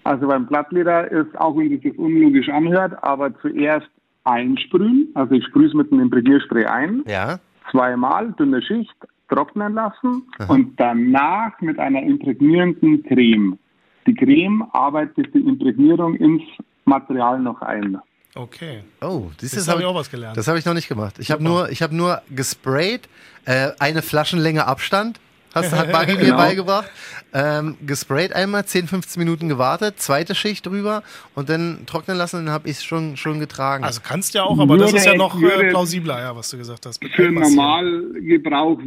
Also 0.04 0.26
beim 0.26 0.47
Glattleder 0.47 1.11
ist, 1.11 1.38
auch 1.38 1.57
wenn 1.57 1.69
sich 1.69 1.83
das 1.83 1.97
unlogisch 1.97 2.49
anhört, 2.49 3.02
aber 3.02 3.38
zuerst 3.40 3.88
einsprühen. 4.25 5.09
Also 5.14 5.35
ich 5.35 5.45
sprühe 5.47 5.69
es 5.69 5.75
mit 5.75 5.92
einem 5.92 6.02
Imprägnierspray 6.02 6.64
ein. 6.66 7.02
Ja? 7.07 7.38
zweimal 7.71 8.33
dünne 8.33 8.62
Schicht 8.62 8.95
trocknen 9.28 9.75
lassen 9.75 10.23
und 10.49 10.78
danach 10.78 11.61
mit 11.61 11.78
einer 11.78 12.02
imprägnierenden 12.02 13.04
Creme. 13.04 13.59
Die 14.07 14.14
Creme 14.14 14.64
arbeitet 14.73 15.33
die 15.35 15.40
Imprägnierung 15.40 16.16
ins 16.16 16.42
Material 16.85 17.38
noch 17.38 17.62
ein. 17.62 17.99
Okay. 18.35 18.83
Oh, 19.00 19.30
hab 19.30 19.69
habe 19.69 19.80
ich 19.80 19.87
auch 19.87 19.95
was 19.95 20.11
gelernt. 20.11 20.37
Das 20.37 20.49
habe 20.49 20.59
ich 20.59 20.64
noch 20.64 20.75
nicht 20.75 20.88
gemacht. 20.88 21.19
Ich 21.19 21.30
habe 21.30 21.42
nur, 21.42 21.69
ich 21.71 21.83
habe 21.83 21.95
nur 21.95 22.23
gesprayt, 22.30 23.09
äh, 23.45 23.71
eine 23.78 24.02
Flaschenlänge 24.02 24.66
Abstand. 24.66 25.21
Hast, 25.54 25.73
hat 25.76 25.90
Buggy 25.92 26.14
mir 26.14 26.25
Genau. 26.26 26.37
beigebracht. 26.37 26.88
Ähm, 27.33 27.76
gesprayt 27.87 28.33
einmal, 28.35 28.64
10, 28.64 28.87
15 28.88 29.21
Minuten 29.21 29.49
gewartet, 29.49 30.00
zweite 30.00 30.35
Schicht 30.35 30.66
drüber 30.66 31.02
und 31.35 31.49
dann 31.49 31.85
trocknen 31.87 32.16
lassen, 32.16 32.45
dann 32.47 32.52
habe 32.54 32.69
ich 32.69 32.76
es 32.78 32.85
schon, 32.85 33.16
schon 33.16 33.38
getragen. 33.40 33.85
Also 33.85 34.00
kannst 34.02 34.35
ja 34.35 34.42
auch, 34.45 34.59
aber 34.59 34.76
das 34.76 34.88
Würde- 34.88 34.99
ist 34.99 35.07
ja 35.07 35.14
noch 35.14 35.37
äh, 35.38 35.42
würde- 35.42 35.69
plausibler, 35.69 36.21
ja, 36.21 36.35
was 36.37 36.50
du 36.50 36.59
gesagt 36.59 36.87
hast. 36.87 37.02
Mit 37.02 37.12
Für. 37.12 37.30
Normalgebrauch 37.30 38.78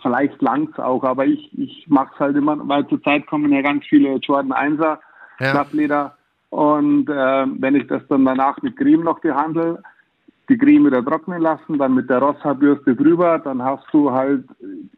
vielleicht 0.00 0.40
langt's 0.42 0.78
auch, 0.78 1.04
aber 1.04 1.26
ich, 1.26 1.50
ich 1.58 1.84
mache 1.88 2.10
es 2.14 2.20
halt 2.20 2.36
immer, 2.36 2.56
weil 2.68 2.86
zurzeit 2.88 3.26
kommen 3.26 3.52
ja 3.52 3.60
ganz 3.62 3.84
viele 3.88 4.16
Jordan 4.16 4.52
1er 4.52 4.98
Ja. 5.40 5.52
Glattleder 5.52 6.16
und 6.50 7.08
äh, 7.08 7.12
wenn 7.58 7.76
ich 7.76 7.86
das 7.88 8.02
dann 8.08 8.24
danach 8.24 8.60
mit 8.62 8.76
Creme 8.76 9.02
noch 9.04 9.20
behandle, 9.20 9.82
die 10.52 10.58
Creme 10.58 10.86
wieder 10.86 11.04
trocknen 11.04 11.40
lassen, 11.40 11.78
dann 11.78 11.94
mit 11.94 12.10
der 12.10 12.18
Rosshaarbürste 12.18 12.94
drüber, 12.94 13.38
dann 13.38 13.62
hast 13.62 13.84
du 13.92 14.12
halt 14.12 14.44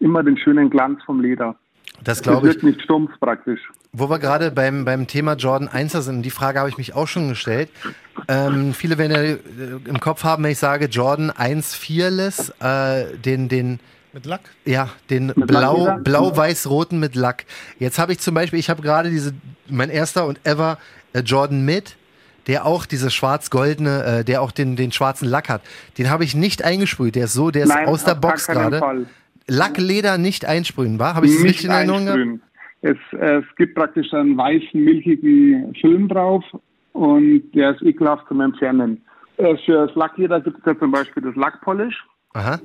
immer 0.01 0.23
den 0.23 0.37
schönen 0.37 0.69
Glanz 0.69 1.01
vom 1.05 1.21
Leder. 1.21 1.55
das 2.03 2.23
glaube 2.23 2.49
ich. 2.49 2.55
wird 2.55 2.65
nicht 2.65 2.83
stumpf 2.83 3.13
praktisch. 3.21 3.61
Wo 3.93 4.11
wir 4.11 4.19
gerade 4.19 4.51
beim, 4.51 4.85
beim 4.85 5.07
Thema 5.07 5.35
Jordan 5.35 5.69
1er 5.69 6.01
sind, 6.01 6.23
die 6.23 6.31
Frage 6.31 6.59
habe 6.59 6.69
ich 6.69 6.79
mich 6.79 6.95
auch 6.95 7.07
schon 7.07 7.29
gestellt. 7.29 7.71
Ähm, 8.27 8.75
viele 8.75 8.99
werden 8.99 9.13
ja 9.13 9.23
äh, 9.23 9.39
im 9.85 10.01
Kopf 10.01 10.25
haben, 10.25 10.43
wenn 10.43 10.51
ich 10.51 10.59
sage 10.59 10.87
Jordan 10.87 11.31
1 11.31 11.77
Fearless, 11.77 12.53
äh, 12.61 13.17
den, 13.17 13.49
den, 13.49 13.79
Mit 14.13 14.27
Lack. 14.27 14.41
ja, 14.65 14.89
den 15.11 15.27
Mit 15.27 15.47
blau, 15.47 15.99
blau-weiß-roten 16.03 16.99
mit 16.99 17.15
Lack. 17.15 17.45
Jetzt 17.79 18.01
habe 18.01 18.11
ich 18.13 18.19
zum 18.19 18.35
Beispiel, 18.35 18.59
ich 18.59 18.69
habe 18.69 18.83
gerade 18.83 19.11
diese, 19.11 19.33
mein 19.69 19.91
erster 19.91 20.27
und 20.27 20.41
ever 20.45 20.79
äh, 21.13 21.21
Jordan 21.21 21.65
mit, 21.65 21.97
der 22.47 22.67
auch 22.67 22.87
diese 22.87 23.11
schwarz-goldene, 23.11 24.05
äh, 24.21 24.25
der 24.25 24.43
auch 24.43 24.53
den, 24.53 24.77
den 24.77 24.93
schwarzen 24.93 25.29
Lack 25.29 25.49
hat. 25.49 25.63
Den 25.99 26.11
habe 26.11 26.25
ich 26.25 26.35
nicht 26.35 26.65
eingesprüht. 26.65 27.15
Der 27.15 27.25
ist 27.25 27.35
so, 27.35 27.51
der 27.51 27.65
ist 27.65 27.69
Nein, 27.71 27.87
aus 27.87 28.05
der 28.05 28.15
Box 28.15 28.47
gerade. 28.47 29.07
Lackleder 29.47 30.17
nicht 30.19 30.47
einsprühen, 30.47 30.99
war? 30.99 31.15
Habe 31.15 31.27
ich 31.27 31.33
das 31.33 31.43
Nicht 31.43 31.51
richtig 31.51 31.67
in 31.67 31.73
Erinnerung 31.73 32.07
gehabt? 32.07 32.41
Es, 32.83 32.97
es 33.19 33.45
gibt 33.57 33.75
praktisch 33.75 34.13
einen 34.13 34.37
weißen, 34.37 34.83
milchigen 34.83 35.75
Film 35.81 36.09
drauf 36.09 36.45
und 36.93 37.43
der 37.55 37.75
ist 37.75 37.83
ekelhaft 37.83 38.27
zum 38.29 38.41
Entfernen. 38.41 39.03
Äh, 39.37 39.57
für 39.65 39.87
das 39.87 39.97
Lackleder 39.97 40.41
gibt 40.41 40.59
es 40.59 40.65
ja 40.65 40.79
zum 40.79 40.91
Beispiel 40.91 41.23
das 41.23 41.35
Lackpolish 41.35 41.97
Aha. 42.35 42.59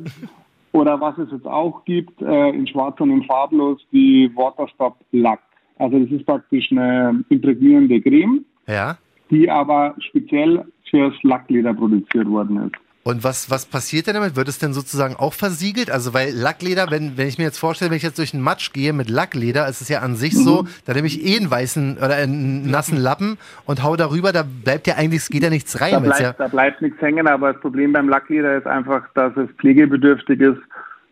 oder 0.72 1.00
was 1.00 1.18
es 1.18 1.32
jetzt 1.32 1.46
auch 1.48 1.84
gibt, 1.86 2.22
äh, 2.22 2.50
in 2.50 2.68
schwarz 2.68 3.00
und 3.00 3.12
in 3.12 3.24
farblos, 3.24 3.80
die 3.92 4.32
Waterstop 4.36 4.98
Lack. 5.12 5.40
Also 5.78 6.00
das 6.00 6.12
ist 6.12 6.26
praktisch 6.26 6.70
eine 6.72 7.24
imprägnierende 7.30 8.02
Creme, 8.02 8.46
Ja. 8.68 8.98
Die 9.30 9.50
aber 9.50 9.96
speziell 10.00 10.66
fürs 10.90 11.14
Lackleder 11.24 11.74
produziert 11.74 12.28
worden 12.28 12.68
ist. 12.68 12.76
Und 13.04 13.24
was, 13.24 13.50
was 13.50 13.66
passiert 13.66 14.08
denn 14.08 14.16
damit? 14.16 14.36
Wird 14.36 14.50
es 14.50 14.60
denn 14.60 14.74
sozusagen 14.74 15.16
auch 15.16 15.34
versiegelt? 15.34 15.90
Also, 15.90 16.14
weil 16.14 16.32
Lackleder, 16.32 16.92
wenn, 16.92 17.18
wenn 17.18 17.28
ich 17.28 17.38
mir 17.38 17.46
jetzt 17.46 17.58
vorstelle, 17.58 17.90
wenn 17.90 17.98
ich 17.98 18.04
jetzt 18.04 18.20
durch 18.20 18.34
einen 18.34 18.44
Matsch 18.44 18.74
gehe 18.74 18.92
mit 18.94 19.10
Lackleder, 19.10 19.68
ist 19.68 19.82
es 19.82 19.90
ja 19.90 20.00
an 20.00 20.16
sich 20.16 20.36
so, 20.36 20.66
da 20.86 20.94
nehme 20.94 21.08
ich 21.08 21.26
eh 21.26 21.38
einen 21.38 21.50
weißen 21.50 21.98
oder 21.98 22.16
einen 22.16 22.70
nassen 22.70 22.98
Lappen 22.98 23.38
und 23.66 23.84
hau 23.84 23.96
darüber, 23.96 24.32
da 24.32 24.44
bleibt 24.44 24.86
ja 24.86 24.96
eigentlich, 24.96 25.22
es 25.22 25.30
geht 25.30 25.44
ja 25.44 25.50
nichts 25.50 25.80
rein. 25.82 25.94
Da 25.94 26.00
bleibt, 26.00 26.20
ja, 26.20 26.34
da 26.34 26.48
bleibt 26.50 26.82
nichts 26.82 27.02
hängen, 27.02 27.28
aber 27.28 27.54
das 27.54 27.62
Problem 27.62 27.94
beim 27.94 28.10
Lackleder 28.10 28.58
ist 28.58 28.68
einfach, 28.68 29.08
dass 29.16 29.36
es 29.38 29.50
pflegebedürftig 29.58 30.42
ist 30.42 30.60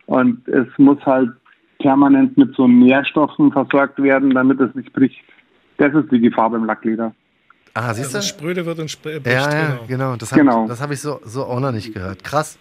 und 0.06 0.46
es 0.46 0.66
muss 0.76 1.04
halt 1.06 1.30
permanent 1.78 2.36
mit 2.36 2.54
so 2.54 2.68
Nährstoffen 2.68 3.50
versorgt 3.50 4.00
werden, 4.00 4.30
damit 4.34 4.60
es 4.60 4.74
nicht 4.74 4.92
bricht. 4.92 5.18
Das 5.78 5.94
ist 5.94 6.12
die 6.12 6.20
Gefahr 6.20 6.50
beim 6.50 6.64
Lackleder. 6.64 7.14
Ah, 7.78 7.94
siehst 7.94 8.14
Also 8.14 8.18
du? 8.18 8.24
spröde 8.24 8.66
wird 8.66 8.78
und 8.78 8.86
sp- 8.90 9.20
bricht, 9.20 9.26
Ja, 9.26 9.50
ja, 9.52 9.66
genau. 9.70 9.84
genau. 9.88 10.16
Das 10.16 10.32
habe 10.32 10.42
Genau. 10.42 10.68
hab 10.68 10.90
ich 10.90 11.00
so, 11.00 11.20
so 11.24 11.44
auch 11.44 11.60
noch 11.60 11.72
nicht 11.72 11.94
gehört. 11.94 12.22
Krass. 12.24 12.58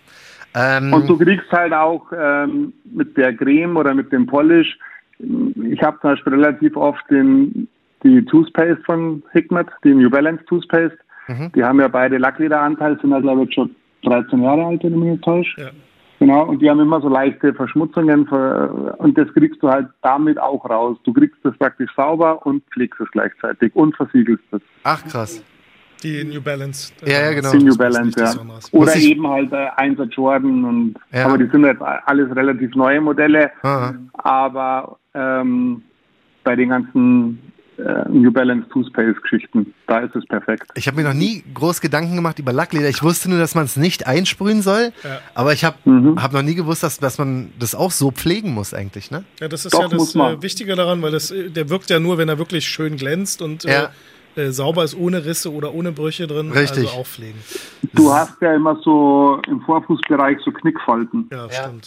Ähm, 0.55 0.93
Und 0.93 1.07
du 1.07 1.17
kriegst 1.17 1.51
halt 1.51 1.73
auch 1.73 2.05
ähm, 2.17 2.73
mit 2.85 3.15
der 3.17 3.35
Creme 3.35 3.77
oder 3.77 3.93
mit 3.93 4.11
dem 4.11 4.25
Polish, 4.25 4.77
ich 5.19 5.81
habe 5.81 5.97
zum 6.01 6.11
Beispiel 6.11 6.33
relativ 6.33 6.75
oft 6.77 7.03
den, 7.09 7.67
die 8.03 8.23
Toothpaste 8.25 8.81
von 8.85 9.23
Hikmet, 9.33 9.67
die 9.83 9.93
New 9.93 10.09
Balance 10.09 10.43
Toothpaste. 10.45 10.97
Mhm. 11.27 11.51
Die 11.55 11.63
haben 11.63 11.79
ja 11.79 11.87
beide 11.87 12.17
Lacklederanteil, 12.17 12.97
sind 13.01 13.11
ja 13.11 13.19
glaube 13.19 13.43
ich 13.45 13.53
schon 13.53 13.75
13 14.03 14.41
Jahre 14.41 14.65
alt, 14.65 14.83
wenn 14.83 14.93
ich 14.93 14.99
mich 14.99 15.09
nicht 15.11 15.23
täusche. 15.23 15.61
Ja. 15.61 15.69
Genau, 16.19 16.45
und 16.45 16.61
die 16.61 16.69
haben 16.69 16.79
immer 16.79 16.99
so 16.99 17.09
leichte 17.09 17.53
Verschmutzungen 17.53 18.25
ver- 18.25 18.95
und 18.97 19.15
das 19.17 19.31
kriegst 19.33 19.61
du 19.61 19.69
halt 19.69 19.87
damit 20.01 20.39
auch 20.39 20.67
raus. 20.67 20.97
Du 21.03 21.13
kriegst 21.13 21.37
das 21.43 21.55
praktisch 21.57 21.91
sauber 21.95 22.43
und 22.45 22.63
pflegst 22.73 22.99
es 22.99 23.09
gleichzeitig 23.11 23.75
und 23.75 23.95
versiegelst 23.95 24.43
es. 24.51 24.61
ach, 24.83 25.03
krass. 25.05 25.43
Die 26.03 26.23
New 26.23 26.41
Balance. 26.41 26.93
äh, 27.03 27.11
Ja, 27.11 27.21
ja, 27.21 27.33
genau. 27.33 27.51
Die 27.51 27.63
New 27.63 27.75
Balance, 27.75 28.19
ja. 28.19 28.31
Oder 28.71 28.95
ich- 28.95 29.09
eben 29.11 29.27
halt 29.27 29.51
äh, 29.51 29.67
1er 29.77 30.05
Jordan 30.09 30.63
und 30.63 30.95
Ja. 31.11 31.25
aber 31.27 31.37
die 31.39 31.47
sind 31.49 31.65
jetzt 31.65 31.81
alles 31.81 32.35
relativ 32.35 32.75
neue 32.75 33.01
Modelle. 33.01 33.51
Aha. 33.63 33.93
Aber 34.13 34.97
ähm, 35.15 35.81
bei 36.43 36.55
den 36.55 36.69
ganzen 36.69 37.41
äh, 37.77 38.09
New 38.09 38.31
Balance 38.31 38.67
Toothpaste-Geschichten, 38.69 39.73
da 39.87 39.99
ist 39.99 40.15
es 40.15 40.25
perfekt. 40.25 40.63
Ich 40.75 40.87
habe 40.87 40.97
mir 40.97 41.03
noch 41.07 41.13
nie 41.13 41.43
groß 41.53 41.79
Gedanken 41.81 42.15
gemacht 42.15 42.39
über 42.39 42.51
Lackleder. 42.53 42.89
Ich 42.89 43.03
wusste 43.03 43.29
nur, 43.29 43.39
dass 43.39 43.55
man 43.55 43.65
es 43.65 43.77
nicht 43.77 44.07
einsprühen 44.07 44.61
soll, 44.61 44.91
Ja. 45.03 45.19
aber 45.35 45.53
ich 45.53 45.63
habe 45.63 45.77
Mhm. 45.85 46.21
hab 46.21 46.33
noch 46.33 46.41
nie 46.41 46.55
gewusst, 46.55 46.83
dass, 46.83 46.99
dass 46.99 47.17
man 47.17 47.51
das 47.59 47.75
auch 47.75 47.91
so 47.91 48.11
pflegen 48.11 48.53
muss 48.53 48.73
eigentlich, 48.73 49.11
ne? 49.11 49.23
Ja, 49.39 49.47
das 49.47 49.65
ist 49.65 49.73
Doch, 49.73 49.81
ja 49.81 49.87
das 49.97 50.15
äh, 50.15 50.41
Wichtige 50.41 50.75
daran, 50.75 51.01
weil 51.01 51.11
das, 51.11 51.31
äh, 51.31 51.49
der 51.49 51.69
wirkt 51.69 51.89
ja 51.89 51.99
nur, 51.99 52.17
wenn 52.17 52.29
er 52.29 52.37
wirklich 52.37 52.65
schön 52.67 52.97
glänzt 52.97 53.41
und 53.41 53.65
äh, 53.65 53.71
Ja. 53.71 53.89
äh, 54.35 54.51
sauber 54.51 54.83
ist, 54.83 54.95
ohne 54.95 55.25
Risse 55.25 55.51
oder 55.51 55.73
ohne 55.73 55.91
Brüche 55.91 56.27
drin. 56.27 56.51
Richtig. 56.51 56.87
Also 56.87 56.99
auch 57.01 57.05
pflegen. 57.07 57.39
Du 57.93 58.11
hast 58.13 58.39
ja 58.41 58.53
immer 58.53 58.75
so 58.83 59.41
im 59.47 59.61
Vorfußbereich 59.61 60.37
so 60.43 60.51
Knickfalten 60.51 61.29
Ja, 61.31 61.49
stimmt. 61.51 61.85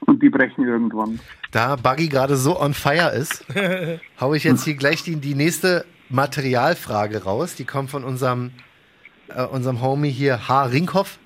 Und 0.00 0.22
die 0.22 0.28
brechen 0.30 0.66
irgendwann. 0.66 1.20
Da 1.52 1.76
Buggy 1.76 2.08
gerade 2.08 2.36
so 2.36 2.60
on 2.60 2.74
fire 2.74 3.10
ist, 3.10 3.44
hau 4.20 4.34
ich 4.34 4.44
jetzt 4.44 4.64
hier 4.64 4.74
gleich 4.74 5.02
die, 5.02 5.16
die 5.16 5.34
nächste 5.34 5.84
Materialfrage 6.10 7.24
raus. 7.24 7.54
Die 7.54 7.64
kommt 7.64 7.90
von 7.90 8.04
unserem, 8.04 8.50
äh, 9.28 9.42
unserem 9.44 9.80
Homie 9.80 10.10
hier, 10.10 10.48
H. 10.48 10.64
Rinkhoff. 10.66 11.18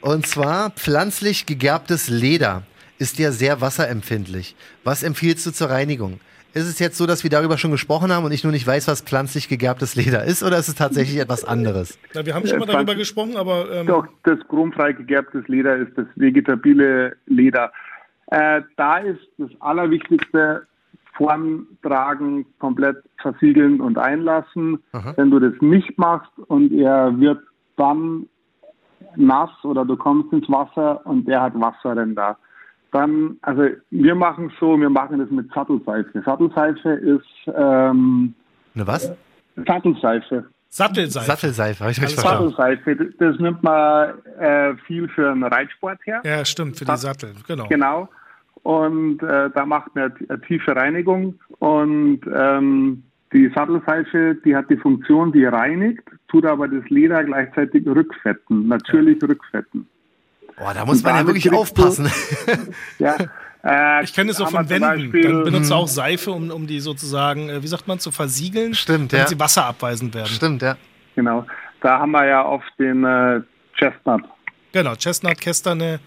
Und 0.00 0.26
zwar 0.26 0.70
pflanzlich 0.70 1.46
gegerbtes 1.46 2.08
Leder 2.08 2.62
ist 2.98 3.18
ja 3.18 3.30
sehr 3.32 3.60
wasserempfindlich. 3.60 4.56
Was 4.84 5.02
empfiehlst 5.02 5.46
du 5.46 5.52
zur 5.52 5.70
Reinigung? 5.70 6.20
Ist 6.54 6.66
es 6.66 6.78
jetzt 6.80 6.98
so, 6.98 7.06
dass 7.06 7.22
wir 7.22 7.30
darüber 7.30 7.56
schon 7.56 7.70
gesprochen 7.70 8.12
haben 8.12 8.26
und 8.26 8.32
ich 8.32 8.42
nur 8.44 8.52
nicht 8.52 8.66
weiß, 8.66 8.86
was 8.86 9.00
pflanzlich 9.00 9.48
gegerbtes 9.48 9.94
Leder 9.96 10.24
ist, 10.24 10.42
oder 10.42 10.58
ist 10.58 10.68
es 10.68 10.74
tatsächlich 10.74 11.18
etwas 11.18 11.44
anderes? 11.46 11.98
Na, 12.14 12.26
wir 12.26 12.34
haben 12.34 12.46
schon 12.46 12.58
mal 12.58 12.68
Äh, 12.68 12.72
darüber 12.72 12.94
gesprochen, 12.94 13.36
aber 13.36 13.70
ähm, 13.72 13.86
Doch, 13.86 14.06
das 14.24 14.38
chromfrei 14.48 14.92
gegerbtes 14.92 15.48
Leder 15.48 15.76
ist 15.76 15.96
das 15.96 16.06
vegetabile 16.16 17.16
Leder. 17.26 17.72
Äh, 18.32 18.62
da 18.78 18.96
ist 18.96 19.20
das 19.36 19.50
Allerwichtigste, 19.60 20.66
Form 21.18 21.66
tragen, 21.82 22.46
komplett 22.58 22.96
versiegeln 23.20 23.82
und 23.82 23.98
einlassen. 23.98 24.82
Aha. 24.92 25.12
Wenn 25.16 25.30
du 25.30 25.38
das 25.38 25.52
nicht 25.60 25.98
machst 25.98 26.30
und 26.46 26.72
er 26.72 27.12
wird 27.20 27.40
dann 27.76 28.26
nass 29.16 29.50
oder 29.64 29.84
du 29.84 29.96
kommst 29.96 30.32
ins 30.32 30.48
Wasser 30.48 31.04
und 31.04 31.28
der 31.28 31.42
hat 31.42 31.52
Wasserränder, 31.60 32.38
dann, 32.90 33.36
also 33.42 33.64
wir 33.90 34.14
machen 34.14 34.50
es 34.50 34.58
so, 34.58 34.80
wir 34.80 34.88
machen 34.88 35.18
das 35.18 35.30
mit 35.30 35.52
Sattelseife. 35.52 36.22
Sattelseife 36.24 36.88
ist 36.88 37.52
ähm, 37.54 38.34
Eine 38.74 38.86
was? 38.86 39.12
Sattelseife. 39.66 40.46
Sattelseife. 40.70 41.26
Sattelseife, 41.26 41.80
habe 41.80 41.90
ich 41.92 41.98
verstanden. 41.98 42.48
Sattelseife, 42.56 43.12
das 43.18 43.38
nimmt 43.38 43.62
man 43.62 44.14
äh, 44.38 44.74
viel 44.86 45.06
für 45.08 45.34
den 45.34 45.44
Reitsport 45.44 45.98
her. 46.06 46.22
ja, 46.24 46.42
stimmt, 46.46 46.78
für 46.78 46.86
die 46.86 46.96
Sattel, 46.96 47.34
genau. 47.46 47.66
Genau. 47.68 48.08
Und 48.62 49.22
äh, 49.22 49.50
da 49.54 49.66
macht 49.66 49.94
man 49.94 50.12
eine 50.28 50.40
tiefe 50.42 50.74
Reinigung. 50.76 51.38
Und 51.58 52.20
ähm, 52.34 53.02
die 53.32 53.50
Sattelseife, 53.54 54.36
die 54.44 54.54
hat 54.54 54.70
die 54.70 54.76
Funktion, 54.76 55.32
die 55.32 55.44
reinigt 55.44 56.02
tut 56.28 56.46
aber 56.46 56.66
das 56.68 56.88
Leder 56.88 57.22
gleichzeitig 57.24 57.86
rückfetten, 57.86 58.68
natürlich 58.68 59.22
rückfetten. 59.22 59.86
Boah, 60.56 60.72
da 60.74 60.84
muss 60.86 60.98
Und 60.98 61.04
man 61.04 61.16
ja 61.16 61.26
wirklich 61.26 61.44
kriegst 61.44 61.54
du- 61.56 61.60
aufpassen. 61.60 62.10
Ja, 62.98 63.16
äh, 63.64 64.04
Ich 64.04 64.12
kenne 64.14 64.30
es 64.30 64.36
so 64.38 64.44
wir 64.44 64.50
von 64.50 64.68
Wänden. 64.68 64.80
Beispiel- 65.12 65.22
Dann 65.22 65.44
benutzt 65.44 65.70
du 65.70 65.74
auch 65.74 65.88
Seife, 65.88 66.30
um, 66.30 66.50
um 66.50 66.66
die 66.66 66.80
sozusagen, 66.80 67.48
äh, 67.48 67.62
wie 67.62 67.66
sagt 67.66 67.86
man, 67.88 67.98
zu 67.98 68.10
versiegeln. 68.10 68.74
Stimmt, 68.74 69.12
damit 69.12 69.24
ja. 69.24 69.28
sie 69.28 69.38
wasserabweisend 69.40 70.14
werden. 70.14 70.28
Stimmt, 70.28 70.62
ja. 70.62 70.76
Genau, 71.16 71.44
da 71.80 71.98
haben 72.00 72.12
wir 72.12 72.26
ja 72.26 72.44
oft 72.46 72.72
den 72.78 73.04
äh, 73.04 73.40
Chestnut. 73.76 74.22
Genau, 74.72 74.94
Chestnut, 74.94 75.38
Kästerne, 75.40 76.00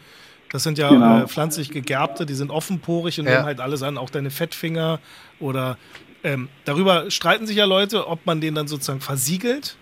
das 0.56 0.64
sind 0.64 0.78
ja 0.78 0.90
Genau. 0.90 1.24
äh, 1.24 1.28
pflanzlich 1.28 1.70
gegerbte, 1.70 2.26
die 2.26 2.34
sind 2.34 2.50
offenporig 2.50 3.20
und 3.20 3.26
Ja. 3.26 3.34
nehmen 3.34 3.46
halt 3.46 3.60
alles 3.60 3.84
an, 3.84 3.98
auch 3.98 4.10
deine 4.10 4.32
Fettfinger 4.32 5.00
oder 5.40 5.78
ähm, 6.24 6.50
darüber 6.64 7.12
streiten 7.12 7.46
sich 7.46 7.58
ja 7.58 7.66
Leute, 7.66 8.08
ob 8.08 8.26
man 8.26 8.42
den 8.42 8.56
dann 8.56 8.68
sozusagen 8.68 9.02
versiegelt. 9.02 9.76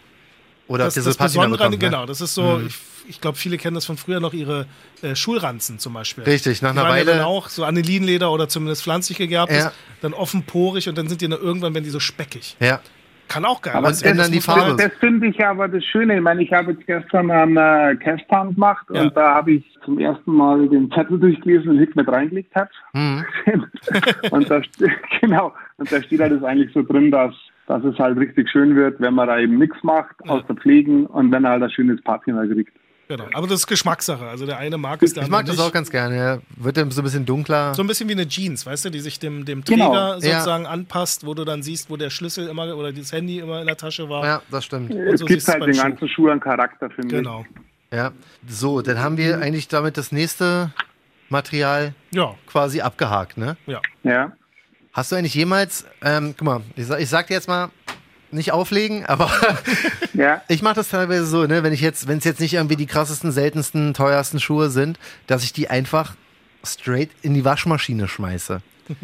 Oder 0.68 0.86
Das, 0.86 0.94
diese 0.96 1.10
das 1.10 1.18
Patina 1.18 1.44
Besondere, 1.44 1.58
bekommt, 1.70 1.82
ne? 1.82 1.90
genau, 1.90 2.06
das 2.06 2.22
ist 2.22 2.34
so, 2.36 2.62
ich, 2.66 2.76
ich 3.08 3.22
glaube, 3.22 3.38
viele 3.38 3.58
kennen 3.58 3.76
das 3.76 3.86
von 3.86 3.98
früher 3.98 4.20
noch, 4.20 4.34
ihre 4.34 4.66
äh, 5.02 5.14
Schulranzen 5.16 5.78
zum 5.80 5.94
Beispiel. 5.94 6.24
Richtig, 6.24 6.62
nach 6.62 6.72
Die 6.72 6.80
einer 6.80 6.90
waren 6.90 6.98
ja 6.98 7.06
Weile- 7.06 7.18
dann 7.18 7.26
auch 7.26 7.50
so 7.50 7.64
Anilinleder 7.66 8.32
oder 8.32 8.48
zumindest 8.50 8.84
pflanzlich 8.84 9.18
gegerbt, 9.18 9.52
Ja. 9.52 9.68
ist, 9.68 9.72
dann 10.02 10.14
offenporig 10.14 10.88
und 10.90 10.98
dann 10.98 11.08
sind 11.10 11.22
die 11.22 11.28
dann 11.28 11.40
irgendwann, 11.40 11.74
wenn 11.74 11.84
die 11.84 11.90
so 11.90 12.00
speckig. 12.00 12.56
Ja. 12.60 12.80
Kann 13.34 13.46
auch 13.46 13.62
geil 13.62 13.74
Aber 13.76 13.90
es 13.90 14.04
ändern 14.04 14.32
die 14.32 14.42
Farbe. 14.42 14.76
Das 14.78 14.94
finde 15.00 15.26
ich 15.28 15.44
aber 15.44 15.68
das 15.68 15.84
Schöne. 15.86 16.18
Ich 16.18 16.22
meine, 16.22 16.44
ich 16.44 16.54
habe 16.54 16.74
jetzt 16.74 16.86
gestern 16.86 17.32
einen 17.32 17.58
äh, 17.58 17.96
Cast-Plan 17.96 18.54
gemacht 18.54 18.86
Ja. 18.94 19.02
und 19.02 19.18
da 19.18 19.34
habe 19.34 19.54
ich 19.54 19.66
zum 19.84 19.98
ersten 19.98 20.32
Mal 20.36 20.70
den 20.70 20.92
Zettel 20.92 21.20
durchgelesen 21.20 21.72
und 21.72 21.80
Hick 21.80 21.96
mit 21.96 22.08
reingelegt 22.08 22.54
hat. 22.54 22.70
Mhm. 22.94 23.26
und 24.32 24.50
da 24.52 24.62
genau, 25.22 25.52
und 25.78 25.92
da 25.92 26.02
steht 26.04 26.20
halt 26.20 26.34
das 26.34 26.44
eigentlich 26.44 26.72
so 26.74 26.84
drin, 26.84 27.10
dass, 27.10 27.34
dass 27.66 27.84
es 27.84 27.98
halt 27.98 28.20
richtig 28.20 28.50
schön 28.50 28.76
wird, 28.76 29.02
wenn 29.02 29.16
man 29.16 29.28
da 29.28 29.40
eben 29.40 29.58
nichts 29.58 29.78
macht, 29.82 30.16
außer 30.28 30.54
pflegen 30.54 31.08
und 31.08 31.32
wenn 31.32 31.44
er 31.44 31.52
halt 31.52 31.64
ein 31.64 31.72
schönes 31.72 32.02
Patina 32.04 32.46
kriegt. 32.46 32.74
Genau. 33.18 33.30
Aber 33.38 33.48
das 33.48 33.62
ist 33.62 33.68
Geschmackssache. 33.68 34.26
Also 34.26 34.46
der 34.46 34.58
eine 34.58 34.78
mag 34.78 35.02
es, 35.04 35.14
der 35.14 35.24
Ich 35.24 35.30
mag 35.30 35.46
das 35.46 35.60
auch 35.60 35.66
nicht. 35.66 35.74
ganz 35.74 35.92
gerne. 35.92 36.16
Ja. 36.18 36.40
Wird 36.58 36.78
dann 36.78 36.90
so 36.92 37.02
ein 37.02 37.04
bisschen 37.04 37.26
dunkler. 37.26 37.74
So 37.76 37.84
ein 37.84 37.88
bisschen 37.88 38.08
wie 38.10 38.14
eine 38.14 38.28
Jeans, 38.28 38.66
weißt 38.66 38.86
du, 38.86 38.90
die 38.90 39.00
sich 39.00 39.20
dem, 39.20 39.46
dem 39.46 39.64
Träger 39.64 39.86
Genau. 39.86 40.14
sozusagen 40.20 40.66
anpasst, 40.66 41.26
wo 41.26 41.34
du 41.34 41.44
dann 41.46 41.62
siehst, 41.64 41.90
wo 41.90 41.98
der 41.98 42.10
Schlüssel 42.10 42.48
immer 42.48 42.76
oder 42.76 42.92
das 42.92 43.12
Handy 43.12 43.40
immer 43.40 43.62
in 43.62 43.68
der 43.68 43.78
Tasche 43.78 44.10
war. 44.10 44.26
Ja, 44.26 44.42
das 44.50 44.66
stimmt. 44.66 44.92
Und 44.92 44.98
es 45.14 45.20
so 45.20 45.26
gibt 45.26 45.48
halt 45.48 45.64
den 45.64 45.76
ganzen 45.76 46.08
Schuh 46.10 46.30
einen 46.30 46.40
Charakter, 46.40 46.90
finde 46.90 47.18
Genau. 47.18 47.46
Ja. 47.92 48.12
So, 48.48 48.82
dann 48.82 49.00
haben 49.00 49.18
wir 49.18 49.40
eigentlich 49.40 49.68
damit 49.68 49.98
das 49.98 50.12
nächste 50.12 50.72
Material 51.30 51.94
Ja, 52.12 52.34
quasi 52.48 52.82
abgehakt, 52.82 53.38
ne? 53.38 53.58
ja. 53.66 53.82
Ja. 54.04 54.32
Hast 54.94 55.12
du 55.12 55.16
eigentlich 55.16 55.34
jemals, 55.34 55.86
ähm, 56.04 56.36
guck 56.38 56.46
mal, 56.46 56.62
ich 56.76 56.86
sag, 56.86 57.00
ich 57.00 57.10
sag 57.10 57.26
dir 57.28 57.34
jetzt 57.34 57.48
mal, 57.48 57.70
nicht 58.34 58.52
auflegen, 58.52 59.06
aber 59.06 59.32
Ja. 60.14 60.42
ich 60.48 60.62
mache 60.62 60.76
das 60.76 60.90
teilweise 60.90 61.26
so, 61.26 61.46
ne, 61.46 61.64
wenn 61.64 61.74
ich 61.74 61.82
jetzt, 61.82 62.08
wenn 62.08 62.18
es 62.18 62.24
jetzt 62.24 62.40
nicht 62.40 62.54
irgendwie 62.54 62.76
die 62.76 62.86
krassesten, 62.86 63.32
seltensten, 63.32 63.94
teuersten 63.94 64.40
Schuhe 64.40 64.70
sind, 64.70 65.00
dass 65.28 65.44
ich 65.44 65.54
die 65.54 65.70
einfach 65.70 66.16
straight 66.66 67.10
in 67.22 67.34
die 67.34 67.46
Waschmaschine 67.46 68.08
schmeiße. 68.08 68.62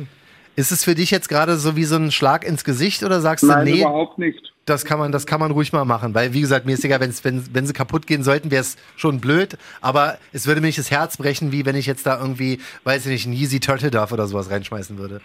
Ist 0.55 0.71
es 0.73 0.83
für 0.83 0.93
dich 0.93 1.09
jetzt 1.09 1.29
gerade 1.29 1.55
so 1.55 1.77
wie 1.77 1.85
so 1.85 1.95
ein 1.95 2.11
Schlag 2.11 2.45
ins 2.45 2.65
Gesicht 2.65 3.03
oder 3.03 3.21
sagst 3.21 3.45
Nein, 3.45 3.65
du, 3.65 3.71
nee, 3.71 3.79
überhaupt 3.79 4.17
nicht. 4.19 4.53
das 4.65 4.83
kann 4.83 4.99
man, 4.99 5.13
das 5.13 5.25
kann 5.25 5.39
man 5.39 5.51
ruhig 5.51 5.71
mal 5.71 5.85
machen, 5.85 6.13
weil 6.13 6.33
wie 6.33 6.41
gesagt, 6.41 6.65
mir 6.65 6.73
ist 6.73 6.83
egal, 6.83 6.99
wenn's, 6.99 7.23
wenn, 7.23 7.43
wenn 7.53 7.65
sie 7.65 7.71
kaputt 7.71 8.07
gehen 8.07 8.23
sollten, 8.23 8.51
wäre 8.51 8.59
es 8.61 8.75
schon 8.97 9.21
blöd, 9.21 9.57
aber 9.79 10.17
es 10.33 10.47
würde 10.47 10.59
mir 10.59 10.67
nicht 10.67 10.77
das 10.79 10.91
Herz 10.91 11.15
brechen, 11.15 11.53
wie 11.53 11.65
wenn 11.65 11.77
ich 11.77 11.85
jetzt 11.85 12.05
da 12.05 12.19
irgendwie, 12.19 12.59
weiß 12.83 13.05
ich 13.05 13.11
nicht, 13.11 13.25
einen 13.25 13.35
Yeezy 13.35 13.61
Turtle 13.61 13.89
Duff 13.89 14.11
oder 14.11 14.27
sowas 14.27 14.49
reinschmeißen 14.51 14.97
würde. 14.97 15.21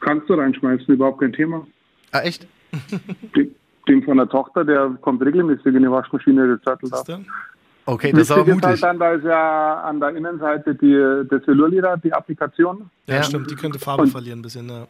Kannst 0.00 0.28
du 0.28 0.34
reinschmeißen, 0.34 0.86
überhaupt 0.92 1.20
kein 1.20 1.32
Thema. 1.32 1.64
Ah, 2.10 2.22
echt? 2.22 2.48
Den, 3.88 4.02
von 4.04 4.16
der 4.16 4.28
Tochter, 4.28 4.64
der 4.64 4.90
kommt 5.00 5.20
regelmäßig 5.22 5.66
in 5.66 5.82
die 5.82 5.90
Waschmaschine, 5.90 6.58
denn? 7.08 7.26
Okay, 7.84 8.12
das 8.12 8.20
ist 8.22 8.30
aber 8.30 8.42
ist 8.42 8.54
mutig. 8.54 8.64
halt 8.64 8.82
dann, 8.84 8.98
da 9.00 9.12
ist 9.14 9.24
ja 9.24 9.80
an 9.80 9.98
der 9.98 10.10
Innenseite 10.10 10.72
die, 10.76 11.28
das 11.28 11.44
Velurleder, 11.48 11.96
die 11.96 12.12
Applikation. 12.12 12.88
Ja, 13.06 13.16
Ja. 13.16 13.22
stimmt, 13.24 13.50
die 13.50 13.56
könnte 13.56 13.80
Farbe 13.80 14.02
Und- 14.04 14.10
verlieren 14.10 14.38
ein 14.38 14.42
bisschen. 14.42 14.68
Ja. 14.68 14.86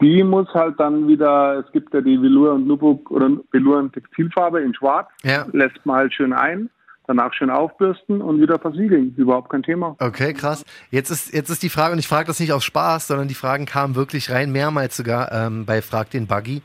Die 0.00 0.22
muss 0.22 0.46
halt 0.54 0.78
dann 0.78 1.08
wieder, 1.08 1.64
es 1.66 1.72
gibt 1.72 1.92
ja 1.94 2.00
die 2.00 2.20
Velour 2.22 2.52
und 2.54 2.66
Nubuck 2.68 3.10
oder 3.10 3.28
Velour 3.50 3.78
und 3.78 3.92
Textilfarbe 3.92 4.60
in 4.62 4.72
schwarz, 4.72 5.08
Ja. 5.24 5.46
lässt 5.52 5.84
man 5.84 5.96
halt 5.96 6.14
schön 6.14 6.32
ein, 6.32 6.70
danach 7.08 7.34
schön 7.34 7.50
aufbürsten 7.50 8.20
und 8.20 8.40
wieder 8.40 8.58
versiegeln. 8.60 9.14
Überhaupt 9.16 9.50
kein 9.50 9.64
Thema. 9.64 9.96
Okay, 9.98 10.32
krass. 10.32 10.64
Jetzt 10.92 11.10
ist, 11.10 11.32
jetzt 11.34 11.50
ist 11.50 11.62
die 11.64 11.68
Frage, 11.70 11.92
und 11.92 11.98
ich 11.98 12.06
frage 12.06 12.28
das 12.28 12.38
nicht 12.38 12.52
aus 12.52 12.62
Spaß, 12.64 13.08
sondern 13.08 13.26
die 13.26 13.34
Fragen 13.34 13.66
kamen 13.66 13.96
wirklich 13.96 14.30
rein, 14.30 14.52
mehrmals 14.52 14.96
sogar 14.96 15.32
ähm, 15.32 15.66
bei 15.66 15.82
Frag 15.82 16.10
den 16.10 16.28
Buggy. 16.28 16.62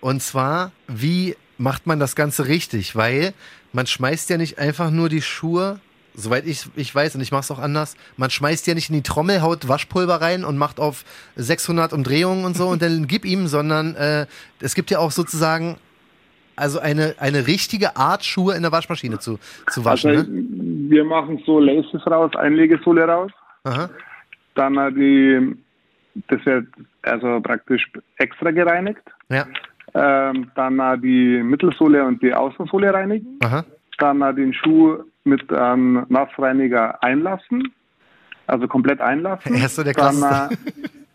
Und 0.00 0.22
zwar, 0.22 0.72
wie 0.88 1.36
macht 1.58 1.86
man 1.86 1.98
das 1.98 2.16
Ganze 2.16 2.48
richtig? 2.48 2.96
Weil 2.96 3.32
man 3.72 3.86
schmeißt 3.86 4.30
ja 4.30 4.36
nicht 4.36 4.58
einfach 4.58 4.90
nur 4.90 5.08
die 5.08 5.22
Schuhe, 5.22 5.80
soweit 6.14 6.46
ich, 6.46 6.66
ich 6.76 6.94
weiß, 6.94 7.14
und 7.14 7.20
ich 7.20 7.30
mache 7.30 7.42
es 7.42 7.50
auch 7.50 7.58
anders, 7.58 7.96
man 8.16 8.30
schmeißt 8.30 8.66
ja 8.66 8.74
nicht 8.74 8.88
in 8.88 8.96
die 8.96 9.02
Trommel, 9.02 9.42
haut 9.42 9.68
Waschpulver 9.68 10.20
rein 10.20 10.44
und 10.44 10.56
macht 10.56 10.80
auf 10.80 11.04
600 11.36 11.92
Umdrehungen 11.92 12.44
und 12.44 12.56
so 12.56 12.68
und 12.68 12.82
dann 12.82 13.06
gib 13.06 13.24
ihm, 13.24 13.46
sondern 13.46 13.94
äh, 13.96 14.26
es 14.60 14.74
gibt 14.74 14.90
ja 14.90 14.98
auch 14.98 15.10
sozusagen 15.10 15.76
also 16.56 16.78
eine, 16.78 17.14
eine 17.18 17.46
richtige 17.46 17.96
Art, 17.96 18.24
Schuhe 18.24 18.56
in 18.56 18.62
der 18.62 18.72
Waschmaschine 18.72 19.18
zu, 19.18 19.38
zu 19.68 19.84
waschen. 19.84 20.10
also 20.10 20.30
ne? 20.30 20.44
wir 20.88 21.04
machen 21.04 21.42
so 21.44 21.60
Laces 21.60 22.06
raus, 22.06 22.30
Einlegesohle 22.34 23.04
raus, 23.04 23.30
Aha. 23.64 23.90
dann 24.54 24.78
äh, 24.78 24.92
die, 24.92 25.56
das 26.28 26.44
wird 26.46 26.66
also 27.02 27.40
praktisch 27.40 27.86
extra 28.16 28.50
gereinigt, 28.50 29.02
Ja. 29.28 29.46
Ähm, 29.96 30.50
dann 30.54 30.78
äh, 30.78 30.98
die 30.98 31.42
Mittelsohle 31.42 32.04
und 32.04 32.22
die 32.22 32.34
Außensohle 32.34 32.92
reinigen. 32.92 33.38
Aha. 33.42 33.64
dann 33.98 34.20
äh, 34.20 34.34
den 34.34 34.52
Schuh 34.52 34.98
mit 35.24 35.42
ähm, 35.50 36.04
Nassreiniger 36.08 37.02
einlassen, 37.02 37.72
also 38.46 38.68
komplett 38.68 39.00
einlassen. 39.00 39.54
Er 39.54 39.66
ist 39.66 39.76
so 39.76 39.82
der 39.82 39.94
dann 39.94 40.22
äh, 40.22 40.54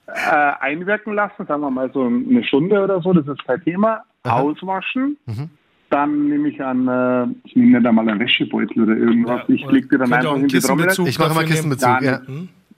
äh, 0.07 0.53
einwirken 0.59 1.13
lassen, 1.13 1.45
sagen 1.45 1.61
wir 1.61 1.69
mal 1.69 1.91
so 1.93 2.05
eine 2.05 2.43
Stunde 2.43 2.83
oder 2.83 3.01
so, 3.01 3.13
das 3.13 3.27
ist 3.27 3.45
kein 3.45 3.63
Thema. 3.63 4.03
Aha. 4.23 4.39
Auswaschen. 4.39 5.17
Mhm. 5.25 5.49
Dann 5.89 6.29
nehme 6.29 6.49
ich 6.49 6.63
an, 6.63 6.87
äh, 6.87 7.27
ich 7.43 7.55
nehme 7.55 7.77
nicht 7.77 7.85
einmal 7.87 8.07
einen 8.09 8.19
Wäschebeutel 8.19 8.83
oder 8.83 8.95
irgendwas. 8.95 9.41
Ja, 9.47 9.55
ich 9.55 9.63
oder 9.63 9.73
leg 9.73 9.89
die 9.89 9.97
dann 9.97 10.13
einfach 10.13 10.31
in 10.31 10.39
einen 10.39 10.47
die 10.47 10.59
Trommel. 10.59 10.87
Ich 11.05 11.19
mache 11.19 11.35
mal? 11.35 11.45
Kissenbezug, 11.45 12.01
ja. 12.01 12.21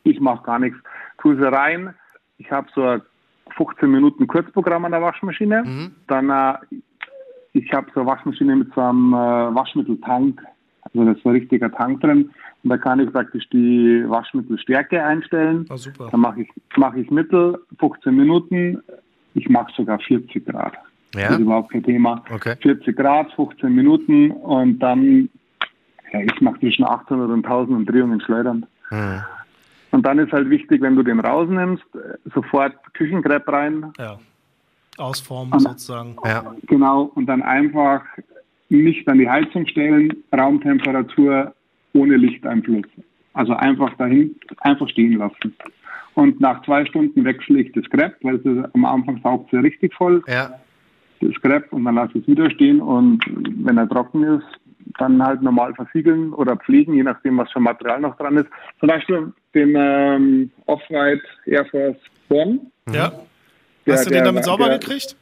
Ich 0.03 0.19
mache 0.19 0.43
gar 0.43 0.59
nichts. 0.59 0.77
Tue 1.19 1.37
sie 1.37 1.49
rein. 1.49 1.93
Ich 2.39 2.51
habe 2.51 2.67
so 2.75 2.83
ein 2.83 3.01
15 3.55 3.89
Minuten 3.89 4.27
Kurzprogramm 4.27 4.85
an 4.85 4.91
der 4.91 5.01
Waschmaschine. 5.01 5.63
Mhm. 5.63 5.91
Dann, 6.07 6.29
äh, 6.29 6.53
ich 7.53 7.71
habe 7.73 7.87
so 7.93 8.01
eine 8.01 8.09
Waschmaschine 8.09 8.55
mit 8.55 8.73
so 8.73 8.81
einem 8.81 9.13
äh, 9.13 9.55
Waschmitteltank. 9.55 10.41
Also 10.81 11.05
da 11.05 11.11
ist 11.11 11.25
ein 11.25 11.31
richtiger 11.31 11.71
Tank 11.71 12.01
drin. 12.01 12.31
Und 12.63 12.69
da 12.69 12.77
kann 12.77 12.99
ich 12.99 13.11
praktisch 13.11 13.47
die 13.49 14.03
Waschmittelstärke 14.07 15.03
einstellen. 15.03 15.65
Ah, 15.69 15.77
super. 15.77 16.09
Dann 16.11 16.21
mache 16.21 16.41
ich, 16.41 16.49
mache 16.77 16.99
ich 16.99 17.11
Mittel, 17.11 17.59
15 17.79 18.15
Minuten. 18.15 18.81
Ich 19.33 19.49
mache 19.49 19.71
sogar 19.75 19.99
40 19.99 20.45
Grad. 20.45 20.73
Ja. 21.15 21.27
Das 21.27 21.31
ist 21.31 21.39
überhaupt 21.39 21.71
kein 21.71 21.83
Thema. 21.83 22.23
Okay. 22.33 22.55
40 22.61 22.95
Grad, 22.95 23.31
15 23.33 23.73
Minuten 23.73 24.31
und 24.31 24.79
dann, 24.79 25.29
ja, 26.11 26.21
ich 26.21 26.41
mache 26.41 26.59
zwischen 26.59 26.85
800 26.85 27.29
und 27.29 27.45
1000 27.45 27.77
Umdrehungen 27.77 28.21
schleudern. 28.21 28.65
Hm. 28.89 29.21
Und 29.93 30.03
dann 30.07 30.17
ist 30.17 30.31
halt 30.33 30.49
wichtig, 30.49 30.81
wenn 30.81 30.95
du 30.95 31.03
den 31.03 31.19
rausnimmst, 31.19 31.83
äh, 31.93 32.17
sofort 32.33 32.73
Küchenkrepp 32.95 33.47
rein. 33.47 33.93
Ja. 33.99 34.17
Ausformen 34.97 35.59
sozusagen. 35.59 36.15
Ja. 36.25 36.55
Genau. 36.67 37.11
Und 37.15 37.27
dann 37.27 37.43
einfach 37.43 38.01
nicht 38.69 39.07
an 39.07 39.19
die 39.19 39.29
Heizung 39.29 39.67
stellen, 39.67 40.11
Raumtemperatur 40.35 41.53
ohne 41.93 42.17
Lichteinfluss. 42.17 42.87
Also 43.33 43.53
einfach 43.53 43.93
dahin, 43.97 44.35
einfach 44.61 44.89
stehen 44.89 45.13
lassen. 45.13 45.55
Und 46.15 46.41
nach 46.41 46.63
zwei 46.63 46.85
Stunden 46.85 47.23
wechsle 47.23 47.61
ich 47.61 47.71
das 47.73 47.87
Crepe, 47.91 48.15
weil 48.23 48.35
es 48.37 48.45
ist, 48.45 48.65
am 48.73 48.85
Anfang 48.85 49.19
saugt 49.21 49.47
es 49.47 49.51
ja 49.51 49.59
richtig 49.59 49.93
voll, 49.93 50.23
Ja. 50.27 50.51
das 51.21 51.33
Crepe, 51.41 51.75
und 51.75 51.85
dann 51.85 51.95
lasse 51.95 52.17
ich 52.17 52.23
es 52.23 52.27
wieder 52.27 52.49
stehen. 52.49 52.81
Und 52.81 53.23
wenn 53.63 53.77
er 53.77 53.87
trocken 53.87 54.23
ist, 54.23 54.45
dann 54.99 55.23
halt 55.23 55.41
normal 55.41 55.73
versiegeln 55.75 56.33
oder 56.33 56.55
pflegen, 56.57 56.93
je 56.93 57.03
nachdem, 57.03 57.37
was 57.37 57.51
für 57.51 57.59
Material 57.59 57.99
noch 58.01 58.15
dran 58.17 58.37
ist. 58.37 58.47
Zum 58.79 58.87
Beispiel 58.89 59.33
den 59.53 59.73
ähm, 59.77 60.51
Off-White 60.65 61.21
Air 61.45 61.65
Force 61.65 61.97
One. 62.29 62.59
Ja. 62.93 63.11
Der- 63.85 63.93
Hast 63.93 64.05
du 64.05 64.09
der- 64.11 64.19
den 64.21 64.25
damit 64.25 64.45
sauber 64.45 64.69
der- 64.69 64.79
gekriegt? 64.79 65.15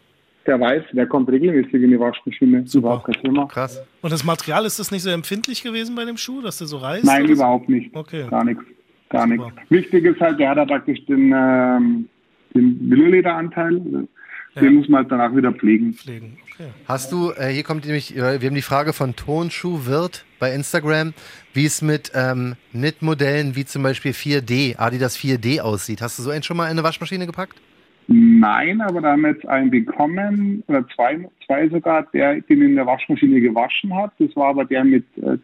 Der 0.47 0.59
weiß, 0.59 0.83
der 0.93 1.05
kommt 1.05 1.29
regelmäßig 1.29 1.73
in 1.75 1.91
die 1.91 1.99
Waschmaschine. 1.99 2.65
Super. 2.65 2.87
Überhaupt 2.87 3.05
kein 3.05 3.21
Thema. 3.23 3.45
Krass. 3.47 3.79
Und 4.01 4.11
das 4.11 4.23
Material, 4.23 4.65
ist 4.65 4.79
das 4.79 4.89
nicht 4.89 5.03
so 5.03 5.11
empfindlich 5.11 5.61
gewesen 5.61 5.95
bei 5.95 6.03
dem 6.03 6.17
Schuh, 6.17 6.41
dass 6.41 6.57
der 6.57 6.65
so 6.65 6.77
reißt? 6.77 7.05
Nein, 7.05 7.25
überhaupt 7.27 7.69
nicht. 7.69 7.95
Okay. 7.95 8.25
Gar 8.27 8.45
nichts. 8.45 8.63
Gar 9.09 9.27
nichts. 9.27 9.45
Wichtig 9.69 10.03
ist 10.03 10.19
halt, 10.19 10.39
der 10.39 10.49
hat 10.49 10.57
ja 10.57 10.65
praktisch 10.65 11.05
den, 11.05 11.31
ähm, 11.35 12.09
den 12.55 12.89
Velurlederanteil. 12.89 14.07
Den 14.55 14.63
Ja. 14.65 14.71
muss 14.71 14.89
man 14.89 15.01
halt 15.03 15.11
danach 15.11 15.33
wieder 15.35 15.51
pflegen. 15.53 15.93
Pflegen. 15.93 16.37
Okay. 16.53 16.69
Hast 16.85 17.11
du, 17.11 17.31
äh, 17.31 17.47
hier 17.53 17.63
kommt 17.63 17.85
nämlich, 17.85 18.15
äh, 18.15 18.41
wir 18.41 18.49
haben 18.49 18.55
die 18.55 18.61
Frage 18.61 18.91
von 18.91 19.15
Tonschuh 19.15 19.85
Wirt 19.85 20.25
bei 20.39 20.53
Instagram, 20.53 21.13
wie 21.53 21.65
es 21.65 21.81
mit 21.81 22.11
ähm, 22.15 22.55
Knit-Modellen 22.71 23.55
wie 23.55 23.63
zum 23.65 23.83
Beispiel 23.83 24.11
4D, 24.11 24.77
Adidas 24.77 25.17
4D 25.17 25.61
aussieht. 25.61 26.01
Hast 26.01 26.19
du 26.19 26.23
so 26.23 26.31
einen 26.31 26.43
schon 26.43 26.57
mal 26.57 26.65
in 26.65 26.71
eine 26.71 26.83
Waschmaschine 26.83 27.25
gepackt? 27.25 27.61
Nein, 28.07 28.81
aber 28.81 28.99
da 28.99 29.11
haben 29.11 29.21
wir 29.21 29.29
jetzt 29.31 29.47
einen 29.47 29.71
bekommen, 29.71 30.63
oder 30.67 30.85
zwei, 30.95 31.25
zwei 31.45 31.69
sogar, 31.69 32.03
der 32.13 32.41
den 32.41 32.61
in 32.61 32.75
der 32.75 32.85
Waschmaschine 32.85 33.39
gewaschen 33.39 33.95
hat. 33.95 34.11
Das 34.19 34.35
war 34.35 34.49
aber 34.49 34.65
der 34.65 34.83
mit 34.83 35.05
äh, 35.17 35.37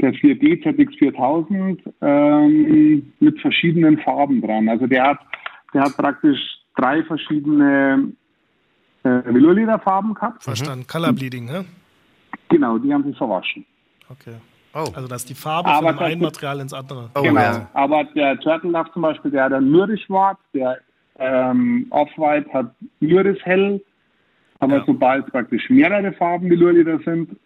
der 0.00 0.12
4D 0.14 0.64
ZX4000 0.64 1.78
ähm, 2.00 3.12
mit 3.20 3.40
verschiedenen 3.40 3.98
Farben 3.98 4.40
dran. 4.42 4.68
Also 4.68 4.88
der 4.88 5.04
hat, 5.10 5.20
der 5.74 5.82
hat 5.82 5.96
praktisch 5.96 6.40
drei 6.76 7.04
verschiedene 7.04 8.10
äh, 9.04 9.08
Velurlederfarben 9.24 10.14
gehabt. 10.14 10.42
Verstanden. 10.44 10.86
Color 10.86 11.12
Bleeding, 11.12 11.46
ne? 11.46 11.64
Genau, 12.48 12.78
die 12.78 12.92
haben 12.92 13.04
sie 13.04 13.14
verwaschen. 13.14 13.64
Okay. 14.08 14.34
Oh. 14.74 14.86
Also, 14.94 15.06
dass 15.08 15.24
die 15.24 15.34
Farbe 15.34 15.68
Aber 15.68 15.88
von 15.88 15.96
dem 15.96 15.98
das 15.98 16.06
einen 16.06 16.20
ist- 16.20 16.24
Material 16.24 16.60
ins 16.60 16.72
andere. 16.72 17.10
Oh, 17.14 17.22
genau. 17.22 17.40
ja. 17.40 17.68
Aber 17.74 18.04
der 18.04 18.38
Turtle 18.40 18.70
Love 18.70 18.90
zum 18.92 19.02
Beispiel, 19.02 19.30
der 19.30 19.44
hat 19.44 19.52
ein 19.52 19.70
Mürrisch-Schwarz, 19.70 20.38
der 20.54 20.78
ähm, 21.18 21.86
Off-White 21.90 22.50
hat 22.52 22.74
Mürrisch-Hell. 23.00 23.82
Aber 24.60 24.76
Ja. 24.78 24.84
sobald 24.86 25.26
es 25.26 25.30
praktisch 25.32 25.68
mehrere 25.68 26.12
Farben 26.12 26.48
Velurleder 26.48 26.98
sind, 27.04 27.36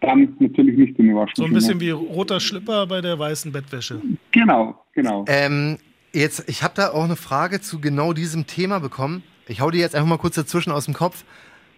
dann 0.00 0.34
natürlich 0.38 0.78
nicht 0.78 0.98
in 0.98 1.08
die 1.08 1.26
So 1.34 1.44
ein 1.44 1.52
bisschen 1.52 1.80
wie 1.80 1.90
roter 1.90 2.40
Schlipper 2.40 2.86
bei 2.86 3.00
der 3.02 3.18
weißen 3.18 3.52
Bettwäsche. 3.52 4.00
Genau, 4.30 4.82
genau. 4.94 5.24
Ähm, 5.28 5.76
jetzt, 6.12 6.48
ich 6.48 6.62
habe 6.62 6.72
da 6.76 6.90
auch 6.92 7.04
eine 7.04 7.16
Frage 7.16 7.60
zu 7.60 7.80
genau 7.80 8.12
diesem 8.14 8.46
Thema 8.46 8.78
bekommen. 8.80 9.22
Ich 9.48 9.60
hau 9.60 9.70
die 9.70 9.78
jetzt 9.78 9.94
einfach 9.94 10.08
mal 10.08 10.18
kurz 10.18 10.36
dazwischen 10.36 10.72
aus 10.72 10.84
dem 10.84 10.94
Kopf. 10.94 11.24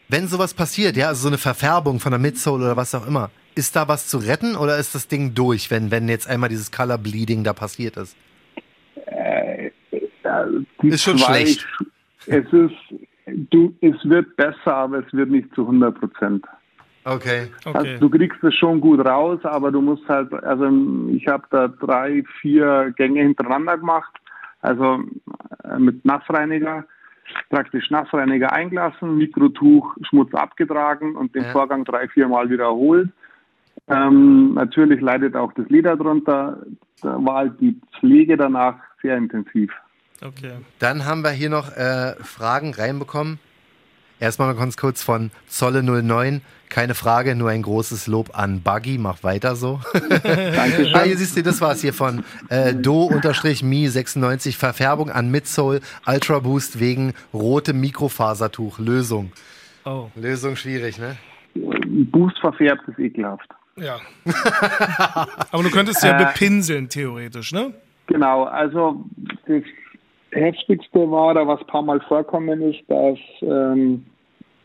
Wenn 0.08 0.28
sowas 0.28 0.54
passiert, 0.54 0.96
ja, 0.96 1.08
also 1.08 1.22
so 1.22 1.28
eine 1.28 1.38
Verfärbung 1.38 2.00
von 2.00 2.12
der 2.12 2.18
Midsole 2.18 2.64
oder 2.64 2.76
was 2.76 2.94
auch 2.94 3.06
immer, 3.06 3.30
ist 3.54 3.76
da 3.76 3.88
was 3.88 4.08
zu 4.08 4.18
retten 4.18 4.56
oder 4.56 4.78
ist 4.78 4.94
das 4.94 5.08
Ding 5.08 5.34
durch, 5.34 5.70
wenn, 5.70 5.90
wenn 5.90 6.08
jetzt 6.08 6.28
einmal 6.28 6.48
dieses 6.48 6.70
Color 6.70 6.98
Bleeding 6.98 7.44
da 7.44 7.52
passiert 7.52 7.96
ist? 7.96 8.16
Ja, 10.24 10.46
die 10.82 10.88
Ist 10.88 11.02
schon 11.02 11.18
schlecht. 11.18 11.66
Es 12.26 12.44
ist, 12.52 12.74
du, 13.50 13.74
es 13.80 13.96
wird 14.04 14.36
besser, 14.36 14.74
aber 14.74 14.98
es 14.98 15.12
wird 15.12 15.30
nicht 15.30 15.54
zu 15.54 15.62
100 15.62 15.98
Prozent. 15.98 16.44
Okay. 17.04 17.48
Okay. 17.64 17.78
Also 17.78 17.98
du 17.98 18.10
kriegst 18.10 18.42
es 18.44 18.54
schon 18.54 18.80
gut 18.80 19.04
raus, 19.04 19.40
aber 19.42 19.72
du 19.72 19.80
musst 19.80 20.08
halt, 20.08 20.32
also 20.32 20.70
ich 21.10 21.26
habe 21.26 21.44
da 21.50 21.68
drei, 21.68 22.22
vier 22.40 22.94
Gänge 22.96 23.22
hintereinander 23.22 23.78
gemacht, 23.78 24.12
also 24.60 25.00
äh, 25.64 25.78
mit 25.78 26.04
Nassreiniger, 26.04 26.84
praktisch 27.50 27.90
Nassreiniger 27.90 28.52
eingelassen, 28.52 29.16
Mikrotuch, 29.16 29.96
Schmutz 30.08 30.34
abgetragen 30.34 31.16
und 31.16 31.34
den 31.34 31.44
Ja. 31.44 31.52
Vorgang 31.52 31.84
drei, 31.84 32.08
vier 32.08 32.28
Mal 32.28 32.50
wiederholt. 32.50 33.08
Ähm, 33.88 34.54
natürlich 34.54 35.00
leidet 35.00 35.34
auch 35.36 35.52
das 35.54 35.68
Leder 35.68 35.96
drunter. 35.96 36.58
Da 37.02 37.24
war 37.24 37.36
halt 37.36 37.60
die 37.60 37.80
Pflege 37.98 38.36
danach 38.36 38.76
sehr 39.02 39.16
intensiv. 39.16 39.72
Okay. 40.24 40.52
Dann 40.78 41.04
haben 41.04 41.22
wir 41.22 41.30
hier 41.30 41.50
noch 41.50 41.76
äh, 41.76 42.14
Fragen 42.22 42.74
reinbekommen. 42.74 43.38
Erstmal 44.20 44.52
noch 44.52 44.60
ganz 44.60 44.76
kurz 44.76 45.02
von 45.02 45.32
Zolle 45.46 45.82
09. 45.82 46.42
Keine 46.72 46.94
Frage, 46.94 47.34
nur 47.34 47.50
ein 47.50 47.60
großes 47.60 48.06
Lob 48.06 48.30
an 48.32 48.62
Buggy. 48.62 48.96
Mach 48.96 49.22
weiter 49.22 49.56
so. 49.56 49.80
Dankeschön. 49.92 50.94
ah, 50.94 51.02
hier 51.02 51.18
siehst 51.18 51.36
du, 51.36 51.42
das 51.42 51.60
war's 51.60 51.82
hier 51.82 51.92
von 51.92 52.24
äh, 52.48 52.72
Do-Mi96. 52.72 54.56
Verfärbung 54.56 55.10
an 55.10 55.30
Midsole 55.30 55.80
Ultra 56.06 56.38
Boost 56.38 56.80
wegen 56.80 57.12
rotem 57.34 57.78
Mikrofasertuch. 57.78 58.78
Lösung. 58.78 59.32
Oh, 59.84 60.06
Lösung 60.16 60.56
schwierig, 60.56 60.98
ne? 60.98 61.18
Boost 62.10 62.38
verfärbt 62.38 62.88
ist 62.88 62.98
ekelhaft. 62.98 63.50
ja. 63.76 63.98
Aber 65.52 65.62
du 65.62 65.68
könntest 65.68 66.02
ja 66.02 66.16
bepinseln, 66.16 66.88
theoretisch, 66.88 67.52
ne? 67.52 67.74
Genau, 68.06 68.44
also 68.44 69.04
das 69.46 69.62
Heftigste 70.30 71.00
war, 71.10 71.34
da 71.34 71.46
was 71.46 71.60
ein 71.60 71.66
paar 71.66 71.82
Mal 71.82 72.00
vorkommen 72.08 72.62
ist, 72.62 72.80
dass 72.88 73.18
ähm, 73.42 74.06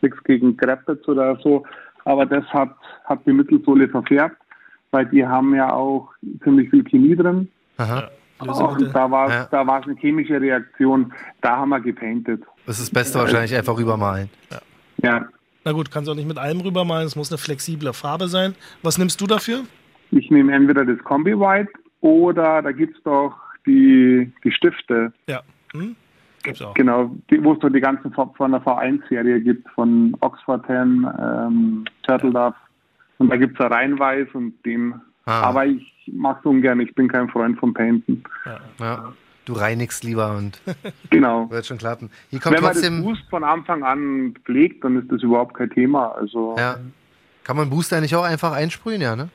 nichts 0.00 0.24
gegen 0.24 0.56
Kreppitz 0.56 1.06
oder 1.06 1.36
so, 1.42 1.64
aber 2.08 2.24
das 2.26 2.44
hat, 2.46 2.74
hat 3.04 3.20
die 3.26 3.32
Mittelsohle 3.32 3.88
verfärbt, 3.88 4.36
weil 4.90 5.06
die 5.06 5.24
haben 5.26 5.54
ja 5.54 5.72
auch 5.72 6.08
ziemlich 6.42 6.70
viel 6.70 6.82
Chemie 6.84 7.14
drin. 7.14 7.48
Aha. 7.76 8.08
Und 8.40 8.48
da 8.94 9.10
war 9.10 9.28
Ja. 9.30 9.48
da 9.50 9.66
war 9.66 9.80
es 9.80 9.86
eine 9.86 9.96
chemische 9.96 10.40
Reaktion, 10.40 11.12
da 11.40 11.56
haben 11.58 11.70
wir 11.70 11.80
gepaintet. 11.80 12.42
Das 12.66 12.78
ist 12.78 12.88
das 12.88 12.90
Beste 13.02 13.18
wahrscheinlich 13.18 13.54
einfach 13.54 13.76
rübermalen. 13.76 14.28
Ja, 15.02 15.26
Na 15.64 15.72
gut, 15.72 15.90
kannst 15.90 16.08
auch 16.08 16.14
nicht 16.14 16.28
mit 16.28 16.38
allem 16.38 16.60
rübermalen, 16.60 17.06
es 17.06 17.14
muss 17.16 17.30
eine 17.30 17.38
flexible 17.38 17.92
Farbe 17.92 18.28
sein. 18.28 18.54
Was 18.82 18.96
nimmst 18.98 19.20
du 19.20 19.26
dafür? 19.26 19.60
ich 20.10 20.30
nehme 20.30 20.54
entweder 20.54 20.86
das 20.86 20.98
Kombi 21.04 21.38
White 21.38 21.70
oder 22.00 22.62
da 22.62 22.72
gibt's 22.72 22.98
doch 23.04 23.34
die, 23.66 24.32
die 24.44 24.52
Stifte, 24.52 25.12
Ja. 25.26 25.42
Hm? 25.72 25.94
Gibt's 26.42 26.62
auch. 26.62 26.74
Genau, 26.74 27.10
wo 27.40 27.52
es 27.52 27.58
so 27.60 27.68
die 27.68 27.80
ganzen 27.80 28.12
von 28.12 28.52
der 28.52 28.62
V1-Serie 28.62 29.40
gibt, 29.40 29.68
von 29.70 30.16
Oxford 30.20 30.64
10, 30.66 31.06
ähm, 31.20 31.84
Turtle 32.02 32.32
Dove. 32.32 32.54
Und 33.18 33.30
da 33.30 33.36
gibt 33.36 33.54
es 33.54 33.58
ja 33.58 33.66
Reinweiß 33.66 34.28
und 34.34 34.54
den. 34.64 34.94
Ah. 35.24 35.42
Aber 35.42 35.66
ich 35.66 36.10
mache 36.12 36.38
es 36.40 36.46
ungern, 36.46 36.80
ich 36.80 36.94
bin 36.94 37.08
kein 37.08 37.28
Freund 37.28 37.58
vom 37.58 37.74
Painten. 37.74 38.22
Ja. 38.78 39.12
Du 39.44 39.54
reinigst 39.54 40.04
lieber 40.04 40.36
und 40.36 40.60
Genau. 41.10 41.50
wird 41.50 41.66
schon 41.66 41.78
klappen. 41.78 42.10
Hier 42.30 42.38
kommt 42.38 42.56
Wenn 42.56 42.62
man 42.62 42.72
das 42.74 42.82
trotzdem. 42.82 43.02
Boost 43.02 43.24
von 43.30 43.44
Anfang 43.44 43.82
an 43.82 44.34
pflegt, 44.44 44.84
dann 44.84 44.96
ist 44.96 45.10
das 45.10 45.22
überhaupt 45.22 45.54
kein 45.54 45.70
Thema. 45.70 46.12
Also, 46.12 46.54
ja. 46.56 46.72
Ja. 46.72 46.78
Kann 47.44 47.56
man 47.56 47.70
Booster 47.70 48.00
nicht 48.00 48.14
auch 48.14 48.24
einfach 48.24 48.52
einsprühen, 48.52 49.00
ja, 49.00 49.16
ne? 49.16 49.30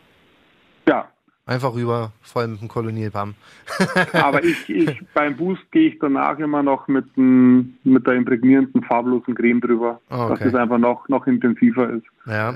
Einfach 1.45 1.73
rüber, 1.73 2.13
voll 2.21 2.47
mit 2.47 2.61
dem 2.61 2.69
Kolonialpam. 2.69 3.35
aber 4.13 4.41
ich, 4.45 4.69
ich 4.69 5.01
beim 5.13 5.35
Boost 5.35 5.69
gehe 5.71 5.89
ich 5.89 5.99
danach 5.99 6.39
immer 6.39 6.63
noch 6.63 6.87
mit, 6.87 7.05
dem, 7.17 7.77
mit 7.83 8.07
der 8.07 8.13
imprägnierenden 8.13 8.81
farblosen 8.83 9.35
Creme 9.35 9.59
drüber, 9.59 9.99
Oh, 10.09 10.29
dass 10.29 10.39
okay. 10.39 10.47
es 10.47 10.55
einfach 10.55 10.77
noch, 10.77 11.09
noch 11.09 11.27
intensiver 11.27 11.89
ist. 11.89 12.05
Ja. 12.25 12.55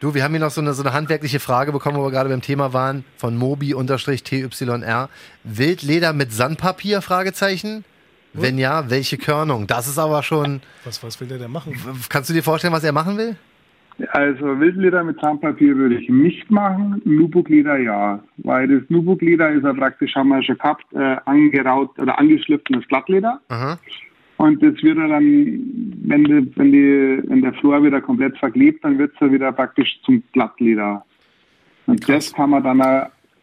Du, 0.00 0.12
wir 0.12 0.24
haben 0.24 0.32
hier 0.32 0.40
noch 0.40 0.50
so 0.50 0.60
eine, 0.60 0.74
so 0.74 0.82
eine 0.82 0.92
handwerkliche 0.92 1.38
Frage 1.38 1.70
bekommen, 1.70 1.98
wo 1.98 2.02
wir 2.02 2.10
gerade 2.10 2.28
beim 2.28 2.42
Thema 2.42 2.72
waren, 2.72 3.04
von 3.16 3.38
Mobi-TYR. 3.38 5.08
Wildleder 5.44 6.12
mit 6.12 6.32
Sandpapier? 6.32 7.02
Fragezeichen. 7.02 7.84
Wenn 8.32 8.58
ja, 8.58 8.90
welche 8.90 9.16
Körnung? 9.16 9.66
Das 9.66 9.88
ist 9.88 9.98
aber 9.98 10.22
schon. 10.22 10.60
Was, 10.84 11.02
was 11.02 11.18
will 11.20 11.28
der 11.28 11.38
denn 11.38 11.50
machen? 11.50 11.74
Kannst 12.10 12.28
du 12.28 12.34
dir 12.34 12.42
vorstellen, 12.42 12.74
was 12.74 12.84
er 12.84 12.92
machen 12.92 13.16
will? 13.16 13.36
Also 14.08 14.60
Wildleder 14.60 15.02
mit 15.04 15.18
Zahnpapier 15.20 15.74
würde 15.76 15.96
ich 15.96 16.08
nicht 16.10 16.50
machen, 16.50 17.00
Nubukleder 17.04 17.78
ja. 17.78 18.22
Weil 18.38 18.68
das 18.68 18.82
Nubukleder 18.90 19.50
ist 19.50 19.64
ja 19.64 19.72
praktisch, 19.72 20.14
haben 20.14 20.28
wir 20.28 20.42
schon 20.42 20.58
gehabt, 20.58 20.84
äh, 20.92 21.16
angeraut 21.24 21.98
oder 21.98 22.18
angeschliffenes 22.18 22.86
Glattleder. 22.88 23.40
Aha. 23.48 23.78
Und 24.36 24.62
das 24.62 24.74
wird 24.82 24.98
ja 24.98 25.08
dann, 25.08 25.24
wenn, 26.04 26.24
die, 26.24 26.52
wenn, 26.56 26.72
die, 26.72 27.22
wenn 27.26 27.40
der 27.40 27.54
Flor 27.54 27.82
wieder 27.82 28.02
komplett 28.02 28.36
verklebt, 28.36 28.84
dann 28.84 28.98
wird 28.98 29.14
es 29.14 29.20
ja 29.20 29.32
wieder 29.32 29.50
praktisch 29.50 29.98
zum 30.04 30.22
Glattleder. 30.32 31.02
Und 31.86 32.06
das 32.06 32.34
kann 32.34 32.50
man 32.50 32.62
dann, 32.62 32.82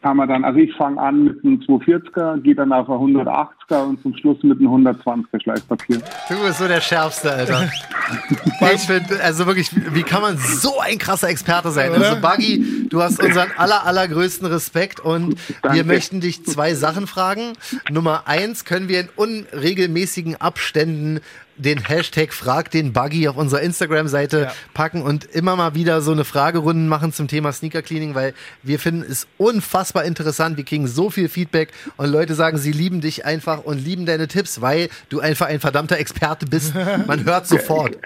kann 0.04 0.18
man 0.18 0.28
dann, 0.28 0.44
also 0.44 0.60
ich 0.60 0.76
fange 0.76 1.02
an 1.02 1.24
mit 1.24 1.44
einem 1.44 1.60
240er, 1.62 2.42
gehe 2.42 2.54
dann 2.54 2.74
auf 2.74 2.90
ein 2.90 3.16
180er 3.16 3.84
und 3.88 4.02
zum 4.02 4.16
Schluss 4.18 4.44
mit 4.44 4.60
einem 4.60 4.68
120er 4.68 5.42
Schleifpapier. 5.42 6.02
Du 6.28 6.44
bist 6.46 6.60
so 6.60 6.68
der 6.68 6.82
Schärfste, 6.82 7.32
Alter. 7.32 7.72
ich 8.74 8.82
finde, 8.82 9.24
also 9.24 9.48
wirklich, 9.48 9.72
wie 9.74 10.04
kann 10.04 10.22
man 10.22 10.38
so 10.38 10.80
ein 10.82 10.98
krasser 10.98 11.30
Experte 11.30 11.72
sein? 11.72 11.92
Oder? 11.92 12.10
Also, 12.10 12.22
Buggy, 12.22 12.90
du 12.90 13.02
hast 13.02 13.24
unseren 13.24 13.50
aller, 13.56 13.86
allergrößten 13.86 14.46
Respekt 14.46 15.00
und 15.00 15.38
wir 15.48 15.56
Danke. 15.62 15.84
möchten 15.86 16.20
dich 16.20 16.46
zwei 16.46 16.74
Sachen 16.74 17.08
fragen. 17.08 17.54
Nummer 17.90 18.24
eins, 18.26 18.66
können 18.66 18.90
wir 18.90 19.00
in 19.00 19.10
unregelmäßigen 19.16 20.36
Abständen 20.36 21.22
den 21.58 21.86
Hashtag 21.88 22.34
Frag 22.34 22.72
den 22.72 22.94
Buggy 22.94 23.28
auf 23.28 23.38
unserer 23.38 23.62
Instagram-Seite 23.62 24.42
Ja. 24.42 24.52
packen 24.74 25.02
und 25.02 25.26
immer 25.26 25.56
mal 25.56 25.76
wieder 25.76 26.02
so 26.02 26.12
eine 26.12 26.24
Fragerunden 26.24 26.88
machen 26.88 27.14
zum 27.14 27.28
Thema 27.28 27.52
Sneaker 27.52 27.82
Cleaning, 27.82 28.16
weil 28.16 28.34
wir 28.64 28.80
finden 28.80 29.04
es 29.04 29.28
unfassbar 29.38 30.04
interessant. 30.06 30.58
Wir 30.58 30.66
kriegen 30.66 30.88
so 30.88 31.10
viel 31.10 31.30
Feedback 31.30 31.72
und 31.98 32.10
Leute 32.12 32.34
sagen, 32.34 32.58
sie 32.58 32.72
lieben 32.72 33.02
dich 33.02 33.26
einfach 33.26 33.64
und 33.64 33.78
lieben 33.84 34.06
deine 34.06 34.28
Tipps, 34.28 34.62
weil 34.62 34.90
du 35.10 35.20
einfach 35.20 35.48
ein 35.48 35.60
verdammter 35.60 35.98
Experte 36.00 36.46
bist. 36.46 36.74
Man 37.08 37.24
hört 37.26 37.48
sofort. 37.48 37.98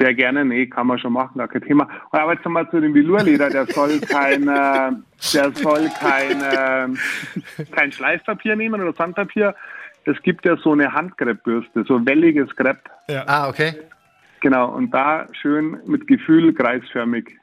Sehr 0.00 0.12
gerne, 0.12 0.44
nee, 0.44 0.66
kann 0.66 0.88
man 0.88 0.98
schon 0.98 1.12
machen, 1.12 1.38
gar 1.38 1.46
kein 1.46 1.62
Thema. 1.62 1.88
Aber 2.10 2.32
jetzt 2.32 2.44
nochmal 2.44 2.68
zu 2.68 2.80
dem 2.80 2.92
Velurleder, 2.94 3.48
der 3.48 3.64
soll 3.66 4.00
kein, 4.00 4.48
äh, 4.48 4.90
der 5.32 5.52
soll 5.54 5.88
kein, 6.00 6.42
äh, 6.42 7.64
kein 7.70 7.92
Schleifpapier 7.92 8.56
nehmen 8.56 8.80
oder 8.82 8.92
Sandpapier. 8.92 9.54
Es 10.04 10.20
gibt 10.22 10.44
ja 10.44 10.56
so 10.56 10.72
eine 10.72 10.92
Handkreppbürste, 10.92 11.84
so 11.86 12.04
welliges 12.04 12.54
Krepp. 12.56 12.90
Ah, 13.26 13.48
okay. 13.48 13.74
Genau, 14.40 14.70
und 14.74 14.90
da 14.90 15.26
schön 15.32 15.78
mit 15.86 16.06
Gefühl 16.06 16.52
kreisförmig 16.52 17.38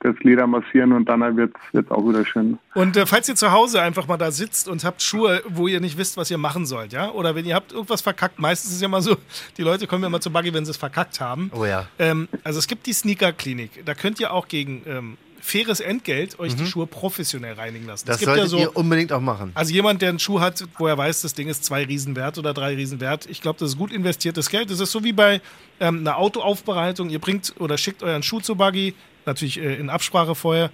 das 0.00 0.16
Leder 0.20 0.46
massieren 0.46 0.92
und 0.92 1.06
dann 1.06 1.36
wird 1.36 1.54
es 1.74 1.90
auch 1.90 2.08
wieder 2.08 2.24
schön. 2.24 2.58
Und 2.74 2.96
äh, 2.96 3.04
falls 3.04 3.28
ihr 3.28 3.34
zu 3.34 3.52
Hause 3.52 3.82
einfach 3.82 4.08
mal 4.08 4.16
da 4.16 4.30
sitzt 4.30 4.66
und 4.66 4.82
habt 4.82 5.02
Schuhe, 5.02 5.42
wo 5.46 5.68
ihr 5.68 5.80
nicht 5.80 5.98
wisst, 5.98 6.16
was 6.16 6.30
ihr 6.30 6.38
machen 6.38 6.64
sollt, 6.64 6.94
ja? 6.94 7.10
Oder 7.10 7.34
wenn 7.34 7.44
ihr 7.44 7.54
habt 7.54 7.72
irgendwas 7.72 8.00
verkackt, 8.00 8.38
meistens 8.38 8.70
ist 8.70 8.76
es 8.76 8.82
ja 8.82 8.88
mal 8.88 9.02
so, 9.02 9.16
die 9.58 9.62
Leute 9.62 9.86
kommen 9.86 10.02
ja 10.02 10.06
immer 10.08 10.22
zu 10.22 10.32
Buggy, 10.32 10.54
wenn 10.54 10.64
sie 10.64 10.70
es 10.70 10.78
verkackt 10.78 11.20
haben. 11.20 11.50
Oh 11.54 11.66
ja. 11.66 11.86
Ähm, 11.98 12.28
also 12.42 12.58
es 12.58 12.66
gibt 12.66 12.86
die 12.86 12.94
Sneaker-Klinik. 12.94 13.84
Da 13.84 13.92
könnt 13.92 14.18
ihr 14.20 14.32
auch 14.32 14.48
gegen 14.48 14.82
ähm, 14.86 15.18
faires 15.40 15.80
Entgelt 15.80 16.38
euch 16.38 16.54
die 16.54 16.66
Schuhe 16.66 16.86
professionell 16.86 17.54
reinigen 17.54 17.86
lassen. 17.86 18.06
Mhm. 18.06 18.08
Das 18.08 18.18
gibt 18.18 18.28
ja 18.28 18.34
solltet 18.36 18.50
so, 18.50 18.58
ihr 18.58 18.76
unbedingt 18.76 19.12
auch 19.12 19.20
machen. 19.20 19.52
also 19.54 19.72
jemand, 19.72 20.02
der 20.02 20.10
einen 20.10 20.18
Schuh 20.18 20.40
hat, 20.40 20.64
wo 20.78 20.86
er 20.86 20.96
weiß, 20.96 21.22
das 21.22 21.34
Ding 21.34 21.48
ist 21.48 21.64
zwei 21.64 21.84
Riesen 21.84 22.16
wert 22.16 22.38
oder 22.38 22.54
drei 22.54 22.74
Riesen 22.74 23.00
wert, 23.00 23.26
ich 23.26 23.40
glaube, 23.40 23.58
das 23.58 23.70
ist 23.70 23.78
gut 23.78 23.92
investiertes 23.92 24.48
Geld. 24.50 24.70
Das 24.70 24.80
ist 24.80 24.92
so 24.92 25.04
wie 25.04 25.12
bei 25.12 25.40
ähm, 25.80 25.98
einer 25.98 26.16
Autoaufbereitung. 26.16 27.10
Ihr 27.10 27.18
bringt 27.18 27.54
oder 27.58 27.78
schickt 27.78 28.02
euren 28.02 28.22
Schuh 28.22 28.40
zu 28.40 28.56
Buggy, 28.56 28.94
natürlich 29.26 29.58
äh, 29.58 29.76
in 29.76 29.90
Absprache 29.90 30.34
vorher, 30.34 30.70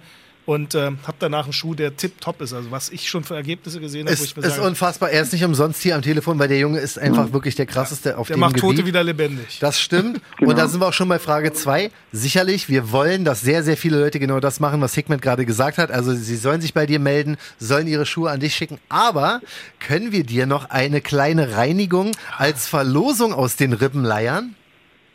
und 0.47 0.75
ähm, 0.75 0.97
habt 1.05 1.21
danach 1.21 1.43
einen 1.43 1.51
Schuh, 1.51 1.75
der 1.75 1.97
tipptopp 1.97 2.39
ist. 2.39 2.53
Also 2.53 2.71
was 2.71 2.89
ich 2.89 3.09
schon 3.09 3.25
für 3.25 3.35
Ergebnisse 3.35 3.81
gesehen 3.81 4.07
habe, 4.07 4.17
wo 4.17 4.23
ich 4.23 4.29
Ist, 4.29 4.37
mir 4.37 4.43
ist 4.43 4.55
sage, 4.55 4.65
unfassbar. 4.65 5.09
Er 5.09 5.21
ist 5.21 5.33
nicht 5.33 5.43
umsonst 5.43 5.81
hier 5.81 5.93
am 5.93 6.01
Telefon, 6.01 6.39
weil 6.39 6.47
der 6.47 6.57
Junge 6.57 6.79
ist 6.79 6.97
einfach 6.97 7.33
wirklich 7.33 7.55
der 7.55 7.65
krasseste 7.65 8.17
auf 8.17 8.27
der 8.27 8.37
dem 8.37 8.39
macht 8.39 8.55
Gebiet. 8.55 8.77
Tote 8.77 8.85
wieder 8.85 9.03
lebendig. 9.03 9.59
Das 9.59 9.79
stimmt. 9.79 10.21
Genau. 10.37 10.51
Und 10.51 10.57
da 10.57 10.67
sind 10.67 10.79
wir 10.79 10.87
auch 10.87 10.93
schon 10.93 11.09
bei 11.09 11.17
Frage 11.17 11.51
zwei. 11.51 11.89
Sicherlich, 12.11 12.69
wir 12.69 12.91
wollen, 12.91 13.25
dass 13.25 13.41
sehr, 13.41 13.63
sehr 13.63 13.75
viele 13.75 13.99
Leute 13.99 14.19
genau 14.19 14.39
das 14.39 14.59
machen, 14.59 14.81
was 14.81 14.93
Hickman 14.93 15.19
gerade 15.19 15.45
gesagt 15.45 15.79
hat. 15.79 15.89
Also 15.89 16.13
sie 16.13 16.35
sollen 16.35 16.61
sich 16.61 16.75
bei 16.75 16.85
dir 16.85 16.99
melden, 16.99 17.37
sollen 17.57 17.87
ihre 17.87 18.05
Schuhe 18.05 18.29
an 18.29 18.39
dich 18.39 18.55
schicken. 18.55 18.77
Aber 18.87 19.41
können 19.79 20.11
wir 20.11 20.23
dir 20.23 20.45
noch 20.45 20.69
eine 20.69 21.01
kleine 21.01 21.57
Reinigung 21.57 22.11
als 22.37 22.67
Verlosung 22.67 23.33
aus 23.33 23.55
den 23.55 23.73
Rippen 23.73 24.03
leiern? 24.03 24.55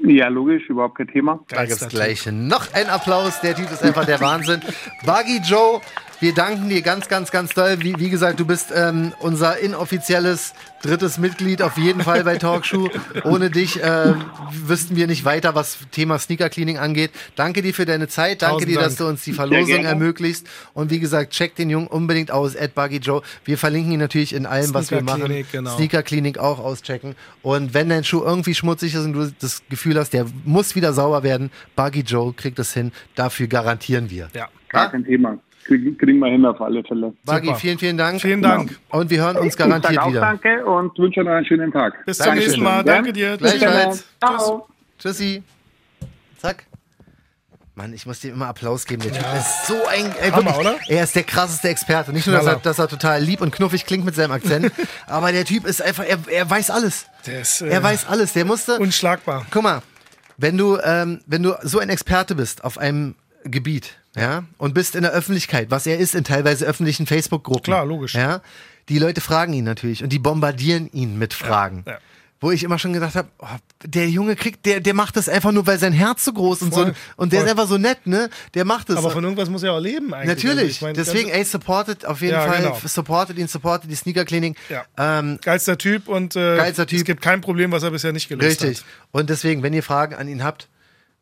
Ja, 0.04 0.28
logisch, 0.28 0.68
überhaupt 0.68 0.96
kein 0.96 1.06
Thema. 1.08 1.44
Da 1.48 1.64
gibt's 1.64 1.88
gleich 1.88 2.26
noch 2.26 2.72
einen 2.74 2.90
Applaus. 2.90 3.40
Der 3.40 3.54
Typ 3.54 3.70
ist 3.70 3.82
einfach 3.82 4.04
der 4.04 4.20
Wahnsinn. 4.20 4.60
Buggy 5.04 5.40
Joe, 5.44 5.80
wir 6.22 6.32
danken 6.32 6.68
dir 6.68 6.82
ganz, 6.82 7.08
ganz, 7.08 7.32
ganz 7.32 7.52
doll. 7.52 7.78
Wie, 7.80 7.98
wie 7.98 8.08
gesagt, 8.08 8.38
du 8.38 8.46
bist 8.46 8.72
ähm, 8.72 9.12
unser 9.18 9.58
inoffizielles 9.58 10.54
drittes 10.80 11.18
Mitglied 11.18 11.62
auf 11.62 11.76
jeden 11.76 12.00
Fall 12.00 12.22
bei 12.22 12.36
Talkshow. 12.38 12.88
Ohne 13.24 13.50
dich 13.50 13.82
äh, 13.82 14.14
wüssten 14.52 14.94
wir 14.94 15.08
nicht 15.08 15.24
weiter, 15.24 15.56
was 15.56 15.78
Thema 15.90 16.20
Sneaker 16.20 16.48
Cleaning 16.48 16.78
angeht. 16.78 17.10
Danke 17.34 17.60
dir 17.60 17.74
für 17.74 17.86
deine 17.86 18.06
Zeit. 18.06 18.42
Danke 18.42 18.54
Tausend 18.54 18.70
dir, 18.70 18.78
dass 18.78 18.94
Dank. 18.94 18.98
du 18.98 19.06
uns 19.08 19.24
die 19.24 19.32
Verlosung 19.32 19.84
ermöglicht. 19.84 20.46
Und 20.74 20.92
wie 20.92 21.00
gesagt, 21.00 21.32
check 21.32 21.56
den 21.56 21.70
Jungen 21.70 21.88
unbedingt 21.88 22.30
aus, 22.30 22.56
at 22.56 22.76
Buggy 22.76 22.98
Joe. 22.98 23.22
Wir 23.44 23.58
verlinken 23.58 23.90
ihn 23.90 23.98
natürlich 23.98 24.32
in 24.32 24.46
allem, 24.46 24.72
was 24.74 24.92
wir 24.92 24.98
Sneaker 24.98 25.18
machen. 25.18 25.24
Klinik, 25.24 25.50
genau. 25.50 25.74
Sneaker 25.74 26.04
Klinik 26.04 26.38
auch 26.38 26.60
auschecken. 26.60 27.16
Und 27.42 27.74
wenn 27.74 27.88
dein 27.88 28.04
Schuh 28.04 28.22
irgendwie 28.22 28.54
schmutzig 28.54 28.94
ist 28.94 29.04
und 29.04 29.14
du 29.14 29.32
das 29.40 29.62
Gefühl 29.68 29.98
hast, 29.98 30.12
der 30.12 30.26
muss 30.44 30.76
wieder 30.76 30.92
sauber 30.92 31.24
werden, 31.24 31.50
Buggy 31.74 32.02
Joe 32.02 32.32
kriegt 32.32 32.60
es 32.60 32.72
hin. 32.72 32.92
Dafür 33.16 33.48
garantieren 33.48 34.08
wir. 34.08 34.28
Ja. 34.34 34.48
Gar 34.68 34.90
kein 34.90 35.04
Thema. 35.04 35.38
Kriegen, 35.64 36.20
wir 36.20 36.28
hin 36.30 36.44
auf 36.44 36.60
alle 36.60 36.82
Fälle. 36.84 37.12
Super. 37.24 37.54
vielen, 37.56 37.78
vielen 37.78 37.96
Dank. 37.96 38.20
Vielen 38.20 38.42
Dank. 38.42 38.78
Und 38.90 39.10
wir 39.10 39.20
hören 39.22 39.36
uns 39.36 39.46
Ich 39.46 39.52
sage 39.54 39.70
garantiert 39.70 39.98
auch 40.00 40.08
wieder. 40.10 40.20
danke 40.20 40.64
und 40.66 40.98
wünsche 40.98 41.20
euch 41.20 41.26
noch 41.26 41.32
einen 41.32 41.46
schönen 41.46 41.72
Tag. 41.72 42.04
Bis 42.04 42.18
zum 42.18 42.34
nächsten 42.34 42.62
Mal. 42.62 42.76
Ja? 42.78 42.82
Danke 42.82 43.12
dir. 43.12 43.36
Gleichfalls. 43.36 44.04
Ciao. 44.18 44.68
Tschüssi. 44.98 45.42
Zack. 46.38 46.64
Mann, 47.74 47.94
ich 47.94 48.04
muss 48.04 48.20
dir 48.20 48.32
immer 48.32 48.48
Applaus 48.48 48.84
geben. 48.84 49.02
Der 49.02 49.12
Typ 49.12 49.24
ist 49.34 49.66
so 49.66 49.74
ein. 49.86 50.12
Ey, 50.20 50.30
Hammer, 50.30 50.44
wirklich, 50.56 50.58
oder? 50.58 50.76
Er 50.88 51.04
ist 51.04 51.16
der 51.16 51.22
krasseste 51.22 51.68
Experte. 51.70 52.12
Nicht 52.12 52.26
nur, 52.26 52.36
dass 52.36 52.46
er, 52.46 52.56
dass 52.56 52.78
er 52.78 52.86
total 52.86 53.22
lieb 53.22 53.40
und 53.40 53.50
knuffig 53.50 53.86
klingt 53.86 54.04
mit 54.04 54.14
seinem 54.14 54.32
Akzent, 54.32 54.70
aber 55.06 55.32
der 55.32 55.46
Typ 55.46 55.64
ist 55.66 55.80
einfach, 55.80 56.04
er, 56.04 56.18
er 56.28 56.50
weiß 56.50 56.70
alles. 56.70 57.06
Der 57.26 57.40
ist 57.40 57.62
äh, 57.62 57.68
Er 57.68 57.82
weiß 57.82 58.06
alles. 58.08 58.34
Der 58.34 58.44
musste. 58.44 58.78
unschlagbar. 58.78 59.46
Guck 59.50 59.62
mal, 59.62 59.80
wenn 60.36 60.58
du, 60.58 60.76
ähm, 60.84 61.22
wenn 61.26 61.42
du 61.42 61.54
so 61.62 61.78
ein 61.78 61.88
Experte 61.88 62.34
bist 62.34 62.62
auf 62.62 62.76
einem 62.76 63.14
Gebiet, 63.44 63.94
ja, 64.16 64.44
und 64.58 64.74
bist 64.74 64.94
in 64.94 65.02
der 65.02 65.12
Öffentlichkeit, 65.12 65.70
was 65.70 65.86
er 65.86 65.98
ist 65.98 66.14
in 66.14 66.24
teilweise 66.24 66.64
öffentlichen 66.66 67.06
Facebook-Gruppen. 67.06 67.64
Klar, 67.64 67.86
logisch. 67.86 68.14
Ja, 68.14 68.40
die 68.88 68.98
Leute 68.98 69.20
fragen 69.20 69.52
ihn 69.52 69.64
natürlich 69.64 70.02
und 70.02 70.10
die 70.12 70.18
bombardieren 70.18 70.90
ihn 70.92 71.18
mit 71.18 71.34
Fragen. 71.34 71.84
ja. 71.86 71.98
Wo 72.40 72.50
ich 72.50 72.64
immer 72.64 72.76
schon 72.80 72.92
gedacht 72.92 73.14
habe, 73.14 73.28
oh, 73.38 73.46
der 73.84 74.08
Junge 74.10 74.34
kriegt, 74.34 74.66
der, 74.66 74.80
der 74.80 74.94
macht 74.94 75.16
das 75.16 75.28
einfach 75.28 75.52
nur, 75.52 75.64
weil 75.68 75.78
sein 75.78 75.92
Herz 75.92 76.24
so 76.24 76.32
groß 76.32 76.62
und 76.62 76.74
Voll, 76.74 76.86
so 76.86 76.92
und 77.14 77.32
der 77.32 77.38
voll. 77.38 77.46
ist 77.46 77.50
einfach 77.52 77.68
so 77.68 77.78
nett, 77.78 78.04
ne? 78.08 78.30
Der 78.54 78.64
macht 78.64 78.90
es. 78.90 78.96
Aber 78.96 79.12
von 79.12 79.22
irgendwas 79.22 79.48
muss 79.48 79.62
er 79.62 79.74
auch 79.74 79.78
leben 79.78 80.12
eigentlich. 80.12 80.30
Also 80.36 80.48
Natürlich. 80.48 80.70
ich 80.72 80.82
mein, 80.82 80.94
Deswegen, 80.94 81.30
ey, 81.30 81.44
supportet 81.44 82.04
auf 82.04 82.20
jeden 82.20 82.32
Ja, 82.32 82.48
Fall, 82.48 82.62
genau. 82.62 82.80
supportet 82.84 83.38
ihn, 83.38 83.46
supportet 83.46 83.88
die 83.88 83.94
Sneaker. 83.94 84.24
Ja. 84.68 84.84
Ähm, 84.98 85.38
Geilster 85.40 85.78
Typ 85.78 86.08
und 86.08 86.34
äh, 86.34 86.56
Geilster 86.56 86.84
Typ. 86.88 86.98
es 86.98 87.04
gibt 87.04 87.22
kein 87.22 87.42
Problem, 87.42 87.70
was 87.70 87.84
er 87.84 87.92
bisher 87.92 88.12
nicht 88.12 88.28
gelöst 88.28 88.60
Richtig. 88.60 88.78
hat. 88.78 88.86
Und 89.12 89.30
deswegen, 89.30 89.62
wenn 89.62 89.72
ihr 89.72 89.84
Fragen 89.84 90.16
an 90.16 90.26
ihn 90.26 90.42
habt, 90.42 90.66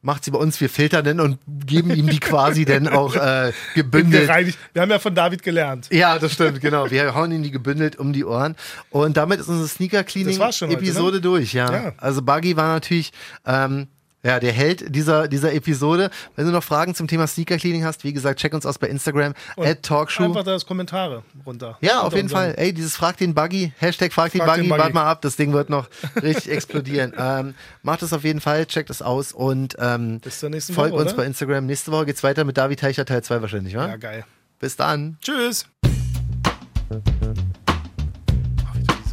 macht 0.02 0.24
sie 0.24 0.30
bei 0.30 0.38
uns. 0.38 0.60
Wir 0.60 0.68
filtern 0.68 1.04
den 1.04 1.20
und 1.20 1.38
geben 1.66 1.90
ihm 1.90 2.08
die 2.08 2.20
quasi 2.20 2.64
dann 2.64 2.88
auch 2.88 3.14
äh, 3.14 3.52
gebündelt. 3.74 4.26
Gereinigt. 4.26 4.58
Wir 4.72 4.82
haben 4.82 4.90
ja 4.90 4.98
von 4.98 5.14
David 5.14 5.42
gelernt. 5.42 5.88
Ja, 5.90 6.18
das 6.18 6.32
stimmt, 6.32 6.60
genau. 6.60 6.90
Wir 6.90 7.14
hauen 7.14 7.32
ihn 7.32 7.42
die 7.42 7.50
gebündelt 7.50 7.96
um 7.96 8.12
die 8.12 8.24
Ohren. 8.24 8.56
Und 8.90 9.16
damit 9.16 9.40
ist 9.40 9.48
unsere 9.48 9.68
Sneaker 9.68 10.04
Cleaning 10.04 10.38
heute, 10.38 10.66
Episode 10.66 11.16
ne? 11.16 11.22
durch, 11.22 11.52
ja. 11.52 11.72
Ja. 11.72 11.92
Also 11.98 12.22
Buggy 12.22 12.56
war 12.56 12.74
natürlich 12.74 13.12
ähm, 13.46 13.88
ja, 14.22 14.38
der 14.38 14.52
Held 14.52 14.94
dieser, 14.94 15.28
dieser 15.28 15.52
Episode. 15.54 16.10
Wenn 16.36 16.46
du 16.46 16.52
noch 16.52 16.62
Fragen 16.62 16.94
zum 16.94 17.08
Thema 17.08 17.26
Sneaker 17.26 17.56
Cleaning 17.56 17.84
hast, 17.84 18.04
wie 18.04 18.12
gesagt, 18.12 18.40
check 18.40 18.52
uns 18.52 18.66
aus 18.66 18.78
bei 18.78 18.88
Instagram, 18.88 19.34
at 19.56 19.82
Talkshow. 19.82 20.24
Einfach 20.24 20.44
da 20.44 20.52
das 20.52 20.66
Kommentare 20.66 21.22
runter. 21.46 21.78
Ja, 21.80 22.00
auf 22.00 22.14
jeden 22.14 22.28
Fall. 22.28 22.54
Ey, 22.56 22.72
dieses 22.72 22.96
Frag 22.96 23.16
den 23.16 23.34
Buggy, 23.34 23.72
Hashtag 23.78 24.12
Frag 24.12 24.32
den 24.32 24.42
Frag 24.42 24.50
Buggy, 24.50 24.62
den 24.62 24.68
Buggy. 24.68 24.80
wart 24.82 24.94
mal 24.94 25.04
ab, 25.04 25.22
das 25.22 25.36
Ding 25.36 25.52
wird 25.52 25.70
noch 25.70 25.88
richtig 26.22 26.50
explodieren. 26.52 27.14
Ähm, 27.16 27.54
macht 27.82 28.02
es 28.02 28.12
auf 28.12 28.24
jeden 28.24 28.40
Fall, 28.40 28.66
checkt 28.66 28.90
es 28.90 29.02
aus 29.02 29.32
und 29.32 29.76
ähm, 29.78 30.20
Bis 30.20 30.40
zur 30.40 30.50
nächsten 30.50 30.74
folgt 30.74 30.92
Woche, 30.92 31.02
uns 31.02 31.14
bei 31.14 31.24
Instagram. 31.24 31.66
Nächste 31.66 31.92
Woche 31.92 32.06
geht's 32.06 32.22
weiter 32.22 32.44
mit 32.44 32.56
David 32.56 32.80
Teicher 32.80 33.04
Teil 33.04 33.22
2 33.22 33.40
wahrscheinlich, 33.40 33.74
wa? 33.74 33.88
Ja, 33.88 33.96
geil. 33.96 34.24
Bis 34.58 34.76
dann. 34.76 35.16
Tschüss. 35.22 35.66